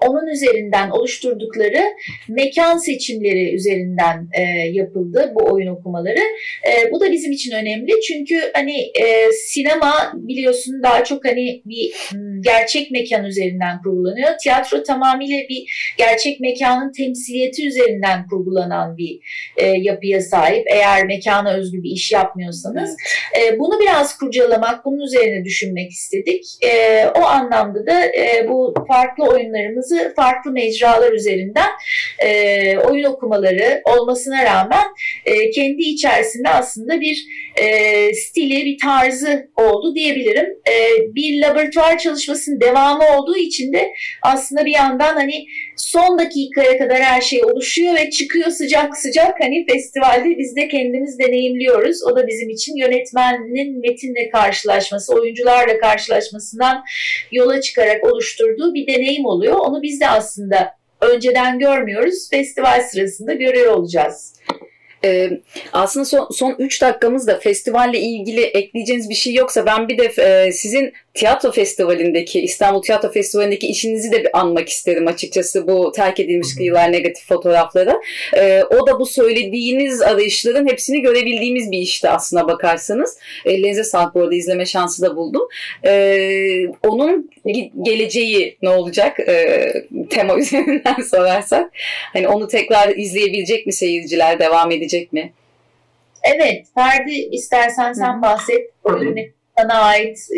Onun 0.07 0.27
üzerinden 0.27 0.91
oluşturdukları 0.91 1.83
mekan 2.29 2.79
seçimleri 2.79 3.55
üzerinden 3.55 4.29
e, 4.33 4.43
yapıldı 4.73 5.33
bu 5.35 5.53
oyun 5.53 5.67
okumaları. 5.67 6.21
E, 6.69 6.93
bu 6.93 7.01
da 7.01 7.13
bizim 7.13 7.33
için 7.33 7.53
önemli 7.53 7.93
çünkü 8.09 8.51
hani 8.55 8.81
e, 8.81 9.33
sinema 9.33 10.13
biliyorsun 10.15 10.83
daha 10.83 11.05
çok 11.05 11.25
hani 11.25 11.63
bir 11.65 11.95
gerçek 12.41 12.91
mekan 12.91 13.25
üzerinden 13.25 13.83
kurgulanıyor. 13.83 14.31
Tiyatro 14.43 14.83
tamamıyla 14.83 15.39
bir 15.49 15.95
gerçek 15.99 16.41
mekanın 16.41 16.93
temsiliyeti 16.93 17.69
üzerinden 17.69 18.27
kurgulanan 18.27 18.97
bir 18.97 19.21
e, 19.57 19.67
yapıya 19.67 20.21
sahip. 20.21 20.67
Eğer 20.67 21.07
mekana 21.07 21.53
özgü 21.53 21.83
bir 21.83 21.91
iş 21.91 22.13
yapmıyorsanız. 22.13 22.97
E, 23.41 23.59
bunu 23.59 23.81
biraz 23.81 24.19
kurcalamak, 24.19 24.85
bunun 24.85 25.01
üzerine 25.01 25.45
düşünmek 25.45 25.91
istedik. 25.91 26.45
E, 26.65 27.07
o 27.07 27.23
anlamda 27.23 27.87
da 27.87 28.05
e, 28.05 28.47
bu 28.49 28.75
farklı 28.89 29.25
oyunlarımızı 29.41 30.13
farklı 30.17 30.53
mecralar 30.53 31.13
üzerinden 31.13 31.71
e, 32.19 32.79
oyun 32.79 33.05
okumaları 33.05 33.83
olmasına 33.85 34.45
rağmen 34.45 34.85
e, 35.27 35.51
kendi 35.51 35.83
içerisinde 35.83 36.49
aslında 36.49 37.01
bir 37.01 37.27
e, 37.57 38.15
stili, 38.15 38.65
bir 38.65 38.79
tarzı 38.79 39.49
oldu 39.57 39.95
diyebilirim. 39.95 40.47
E, 40.69 40.75
bir 41.15 41.43
laboratuvar 41.43 41.99
çalışmasının 41.99 42.61
devamı 42.61 43.05
olduğu 43.17 43.37
için 43.37 43.73
de 43.73 43.91
aslında 44.23 44.65
bir 44.67 44.73
yandan 44.73 45.15
hani 45.15 45.47
son 45.81 46.19
dakikaya 46.19 46.79
kadar 46.79 46.99
her 47.03 47.21
şey 47.21 47.45
oluşuyor 47.45 47.95
ve 47.95 48.11
çıkıyor 48.11 48.51
sıcak 48.51 48.97
sıcak 48.97 49.41
hani 49.41 49.67
festivalde 49.67 50.39
biz 50.39 50.57
de 50.57 50.69
kendimiz 50.69 51.19
deneyimliyoruz. 51.19 52.03
O 52.05 52.17
da 52.17 52.27
bizim 52.27 52.51
için 52.51 52.77
yönetmenin 52.77 53.81
metinle 53.81 54.31
karşılaşması, 54.31 55.15
oyuncularla 55.15 55.79
karşılaşmasından 55.79 56.85
yola 57.33 57.61
çıkarak 57.61 58.05
oluşturduğu 58.05 58.75
bir 58.75 58.87
deneyim 58.87 59.25
oluyor. 59.25 59.57
Onu 59.57 59.83
biz 59.83 60.01
de 60.01 60.09
aslında 60.09 60.75
önceden 61.01 61.59
görmüyoruz. 61.59 62.31
Festival 62.31 62.83
sırasında 62.83 63.33
görüyor 63.33 63.73
olacağız. 63.73 64.35
Ee, 65.05 65.31
aslında 65.73 66.05
son, 66.05 66.29
son 66.33 66.57
3 66.59 66.83
dakikamızda 66.83 67.39
festivalle 67.39 67.99
ilgili 67.99 68.41
ekleyeceğiniz 68.41 69.11
bir 69.11 69.15
şey 69.15 69.35
yoksa 69.35 69.67
ben 69.67 69.89
bir 69.89 69.99
de 69.99 70.05
e, 70.05 70.53
sizin 70.53 70.93
tiyatro 71.15 71.53
festivalindeki, 71.53 72.41
İstanbul 72.41 72.83
Tiyatro 72.83 73.11
Festivali'ndeki 73.11 73.67
işinizi 73.67 74.13
de 74.13 74.21
bir 74.21 74.39
anmak 74.41 74.69
isterim 74.69 75.07
açıkçası 75.07 75.69
bu 75.69 75.93
terk 75.93 76.21
edilmiş 76.21 76.55
kıyılar 76.55 76.93
negatif 76.93 77.29
fotoğrafları. 77.29 78.01
Ee, 78.37 78.63
o 78.65 78.87
da 78.87 79.01
bu 79.01 79.07
söylediğiniz 79.07 80.03
arayışların 80.03 80.67
hepsini 80.67 81.03
görebildiğimiz 81.03 81.71
bir 81.71 81.79
işti 81.79 82.09
aslına 82.09 82.49
bakarsanız. 82.49 83.19
Ellerinize 83.45 83.85
sağlık 83.85 84.15
bu 84.15 84.21
arada 84.21 84.35
izleme 84.35 84.67
şansı 84.67 85.03
da 85.03 85.17
buldum. 85.17 85.43
Ee, 85.85 86.67
onun 86.89 87.31
geleceği 87.83 88.57
ne 88.63 88.69
olacak 88.69 89.21
ee, 89.21 89.73
tema 90.11 90.35
üzerinden 90.39 91.03
sorarsak? 91.11 91.73
Hani 92.13 92.29
onu 92.29 92.49
tekrar 92.49 92.97
izleyebilecek 92.97 93.67
mi 93.67 93.73
seyirciler, 93.73 94.39
devam 94.39 94.71
edecek 94.71 95.13
mi? 95.13 95.33
Evet, 96.35 96.67
Ferdi 96.75 97.13
istersen 97.13 97.93
sen 97.93 98.23
bahset. 98.23 98.71
Tabii 98.85 99.40
sana 99.61 99.81
ait 99.81 100.19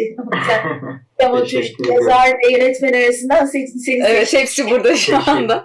dramaturg, 1.21 1.89
yazar 1.89 2.29
ve 2.29 2.53
yönetmen 2.53 2.93
arasından 2.93 3.45
seni 3.45 4.03
Evet 4.07 4.33
hepsi 4.33 4.71
burada 4.71 4.97
şu 4.97 5.17
anda. 5.31 5.65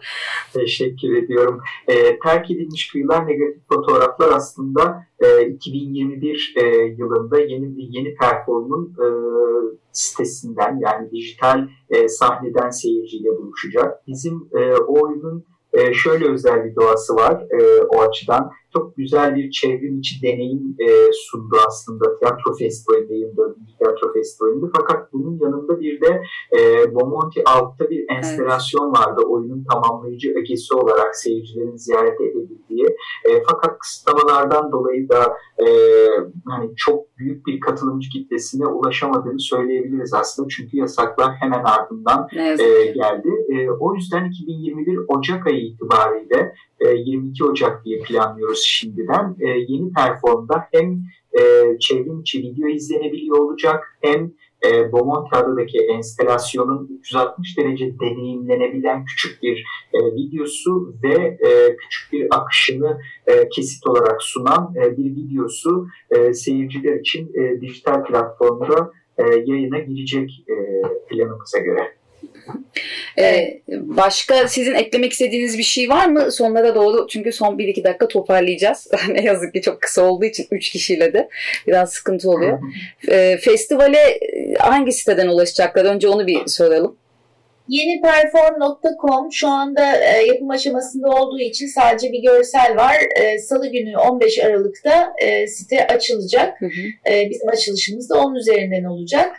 Teşekkür 0.54 1.24
ediyorum. 1.24 1.62
E, 1.88 2.20
terk 2.20 2.52
edilmiş 2.52 2.92
kıyılar 2.92 3.28
negatif 3.28 3.62
fotoğraflar 3.70 4.32
aslında 4.32 5.04
e, 5.20 5.48
2021 5.48 6.54
e, 6.58 6.66
yılında 6.98 7.40
yeni 7.40 7.78
bir 7.78 7.88
yeni 7.90 8.16
performun 8.16 8.96
e, 9.00 9.08
sitesinden 9.92 10.80
yani 10.80 11.12
dijital 11.12 11.68
e, 11.90 12.08
sahneden 12.08 12.70
seyirciyle 12.70 13.30
buluşacak. 13.30 14.08
Bizim 14.08 14.50
e, 14.58 14.74
o 14.74 15.04
oyunun 15.04 15.46
e, 15.74 15.94
şöyle 15.94 16.32
özel 16.32 16.66
bir 16.66 16.76
doğası 16.76 17.16
var 17.16 17.46
e, 17.60 17.82
o 17.82 18.02
açıdan 18.02 18.52
çok 18.74 18.98
güzel 18.98 19.36
bir 19.36 19.52
çevrim 19.52 20.00
içi 20.00 20.22
deneyim 20.22 20.76
e, 20.80 20.88
sundu 21.14 21.56
aslında 21.68 22.20
tiyatro 22.20 22.54
festivalinde, 22.60 23.14
24. 23.14 23.56
tiyatro 23.78 24.14
festivalinde. 24.14 24.66
Fakat 24.78 25.14
bunun 25.14 25.40
yanında 25.40 25.80
bir 25.80 26.02
de 26.02 26.24
e, 26.58 26.96
Bomonti 26.96 27.44
altta 27.46 27.90
bir 27.90 28.06
enstelasyon 28.18 28.86
evet. 28.88 28.98
vardı. 28.98 29.22
Oyunun 29.28 29.66
tamamlayıcı 29.72 30.34
ögesi 30.36 30.74
olarak 30.74 31.16
seyircilerin 31.16 31.76
ziyaret 31.76 32.22
edebildiği. 32.22 32.86
E, 33.30 33.44
fakat 33.50 33.80
kısıtlamalardan 33.80 34.72
dolayı 34.72 35.10
da 35.10 35.38
e, 35.60 35.68
hani 36.46 36.72
çok 36.76 37.18
büyük 37.18 37.48
bir 37.48 37.60
katılımcı 37.60 38.10
kitlesine 38.10 38.66
ulaşamadığını 38.66 39.40
söyleyebiliriz 39.40 40.14
aslında. 40.14 40.50
Çünkü 40.50 40.78
yasaklar 40.78 41.36
hemen 41.40 41.64
ardından 41.64 42.28
evet. 42.36 42.60
e, 42.60 42.86
geldi. 42.86 43.30
E, 43.50 43.70
o 43.70 43.96
yüzden 43.96 44.26
2021 44.26 45.00
Ocak 45.08 45.48
ayı 45.48 45.60
itibariyle 45.60 46.54
22 46.82 47.44
e, 47.44 47.48
Ocak 47.48 47.86
diye 47.86 48.00
planlıyoruz 48.00 48.57
şimdiden. 48.66 49.36
E, 49.40 49.48
yeni 49.68 49.94
performda 49.94 50.68
hem 50.72 51.04
e, 51.40 51.42
çevrim 51.80 52.22
içi 52.22 52.40
video 52.40 52.68
izlenebiliyor 52.68 53.38
olacak 53.38 53.98
hem 54.02 54.32
e, 54.66 54.92
Bomonti'daki 54.92 55.78
enstelasyonun 55.80 56.98
360 57.00 57.58
derece 57.58 58.00
deneyimlenebilen 58.00 59.06
küçük 59.06 59.44
bir 59.44 59.66
e, 59.94 60.00
videosu 60.16 60.94
ve 61.04 61.38
e, 61.48 61.78
küçük 61.78 62.14
bir 62.14 62.28
akışını 62.32 63.00
e, 63.28 63.50
kesit 63.50 63.88
olarak 63.88 64.22
sunan 64.22 64.74
e, 64.76 64.98
bir 64.98 65.16
videosu 65.16 65.88
e, 66.12 66.34
seyirciler 66.34 67.00
için 67.00 67.32
e, 67.34 67.62
dijital 67.62 68.04
platformda 68.04 68.92
e, 69.18 69.24
yayına 69.24 69.80
girecek 69.80 70.46
e, 70.50 70.56
planımıza 71.10 71.60
göre. 71.60 71.98
Ee, 73.20 73.60
başka 73.70 74.48
sizin 74.48 74.74
eklemek 74.74 75.12
istediğiniz 75.12 75.58
bir 75.58 75.64
şey 75.64 75.90
var 75.90 76.08
mı? 76.08 76.32
Sonlara 76.32 76.76
doğru 76.76 77.08
çünkü 77.08 77.32
son 77.32 77.58
1-2 77.58 77.84
dakika 77.84 78.08
toparlayacağız. 78.08 78.88
ne 79.10 79.22
yazık 79.22 79.54
ki 79.54 79.62
çok 79.62 79.82
kısa 79.82 80.02
olduğu 80.02 80.26
için 80.26 80.48
3 80.52 80.70
kişiyle 80.70 81.14
de 81.14 81.30
biraz 81.68 81.94
sıkıntı 81.94 82.30
oluyor. 82.30 82.60
Ee, 83.12 83.38
festivale 83.42 84.20
hangi 84.60 84.92
siteden 84.92 85.28
ulaşacaklar? 85.28 85.86
Önce 85.86 86.08
onu 86.08 86.28
bir 86.28 86.48
soralım. 86.48 86.96
Yeniperform.com 87.70 89.32
şu 89.32 89.48
anda 89.48 89.98
e, 89.98 90.26
yapım 90.26 90.50
aşamasında 90.50 91.08
olduğu 91.08 91.40
için 91.40 91.68
sadece 91.68 92.12
bir 92.12 92.22
görsel 92.22 92.76
var. 92.76 92.96
E, 93.22 93.40
Salı 93.40 93.72
günü 93.72 93.98
15 93.98 94.40
Aralık'ta 94.40 95.14
e, 95.22 95.48
site 95.48 95.88
açılacak. 95.88 96.62
Hı 96.62 96.66
hı. 96.66 97.14
E, 97.14 97.30
bizim 97.30 97.50
açılışımız 97.50 98.10
da 98.10 98.20
onun 98.20 98.36
üzerinden 98.36 98.84
olacak. 98.84 99.36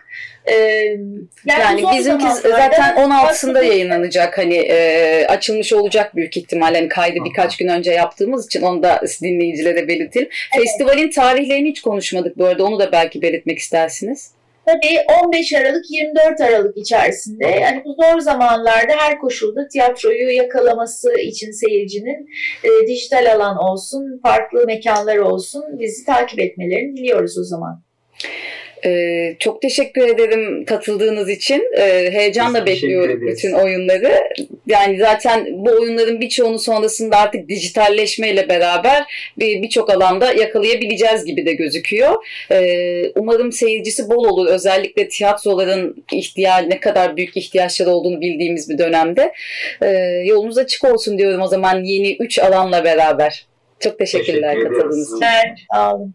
E, 0.47 0.55
yani, 0.55 1.61
yani 1.61 1.99
bizimki 1.99 2.27
zaten 2.43 2.97
16'sında 2.97 3.65
yayınlanacak 3.65 4.39
hani 4.39 4.55
e, 4.55 5.27
açılmış 5.29 5.73
olacak 5.73 6.17
büyük 6.17 6.37
ihtimal 6.37 6.75
hani 6.75 6.89
kaydı 6.89 7.19
birkaç 7.25 7.57
gün 7.57 7.69
önce 7.69 7.91
yaptığımız 7.91 8.47
için 8.47 8.63
onu 8.63 8.83
da 8.83 9.01
dinleyicilere 9.23 9.89
belirtelim. 9.89 10.29
Evet. 10.57 10.67
Festivalin 10.67 11.11
tarihlerini 11.11 11.69
hiç 11.69 11.81
konuşmadık 11.81 12.39
bu 12.39 12.45
arada 12.45 12.65
onu 12.65 12.79
da 12.79 12.93
belki 12.93 13.23
belirtmek 13.23 13.59
istersiniz. 13.59 14.38
Tabii 14.69 15.01
15 15.25 15.53
Aralık 15.53 15.91
24 15.91 16.41
Aralık 16.41 16.77
içerisinde 16.77 17.47
yani 17.47 17.83
bu 17.85 17.97
zor 18.03 18.21
zamanlarda 18.21 18.93
her 18.99 19.19
koşulda 19.19 19.69
tiyatroyu 19.69 20.31
yakalaması 20.37 21.21
için 21.21 21.51
seyircinin 21.51 22.29
e, 22.65 22.87
dijital 22.87 23.35
alan 23.35 23.57
olsun, 23.57 24.21
farklı 24.23 24.67
mekanlar 24.67 25.17
olsun 25.17 25.65
bizi 25.79 26.05
takip 26.07 26.41
etmelerini 26.41 26.97
diliyoruz 26.97 27.39
o 27.39 27.45
zaman. 27.45 27.83
Ee, 28.85 29.37
çok 29.39 29.63
teşekkür 29.63 30.09
ederim 30.09 30.65
katıldığınız 30.65 31.31
için. 31.31 31.63
Ee, 31.79 32.11
heyecanla 32.13 32.67
bekliyorum 32.67 33.21
bütün 33.27 33.53
oyunları. 33.53 34.21
Yani 34.67 34.99
zaten 34.99 35.47
bu 35.53 35.71
oyunların 35.71 36.21
birçoğunu 36.21 36.59
sonrasında 36.59 37.17
artık 37.17 37.49
dijitalleşmeyle 37.49 38.49
beraber 38.49 39.05
birçok 39.39 39.89
bir 39.89 39.95
alanda 39.95 40.33
yakalayabileceğiz 40.33 41.25
gibi 41.25 41.47
de 41.47 41.53
gözüküyor. 41.53 42.15
Ee, 42.51 43.11
umarım 43.17 43.53
seyircisi 43.53 44.11
bol 44.11 44.25
olur. 44.25 44.47
Özellikle 44.47 45.09
tiyatroların 45.09 46.05
ihtiyaç 46.13 46.67
ne 46.67 46.81
kadar 46.81 47.17
büyük 47.17 47.37
ihtiyaçları 47.37 47.91
olduğunu 47.91 48.21
bildiğimiz 48.21 48.71
bir 48.71 48.79
dönemde. 48.79 49.33
Ee, 49.83 49.89
yolunuz 50.25 50.59
açık 50.59 50.85
olsun 50.85 51.19
diyorum 51.19 51.41
o 51.41 51.47
zaman 51.47 51.85
yeni 51.85 52.17
üç 52.17 52.39
alanla 52.39 52.85
beraber. 52.85 53.47
Çok 53.81 53.99
teşekkürler 53.99 54.55
Teşekkür 54.55 54.75
katıldığınız 54.75 55.09
için. 55.09 55.27
Sağ 55.75 55.95
olun. 55.95 56.15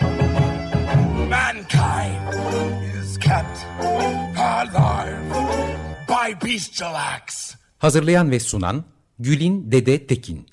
My 6.21 6.35
bestial 6.45 6.95
axe. 6.95 7.57
Hazırlayan 7.77 8.31
ve 8.31 8.39
sunan 8.39 8.83
Gülin 9.19 9.71
Dede 9.71 10.07
Tekin 10.07 10.47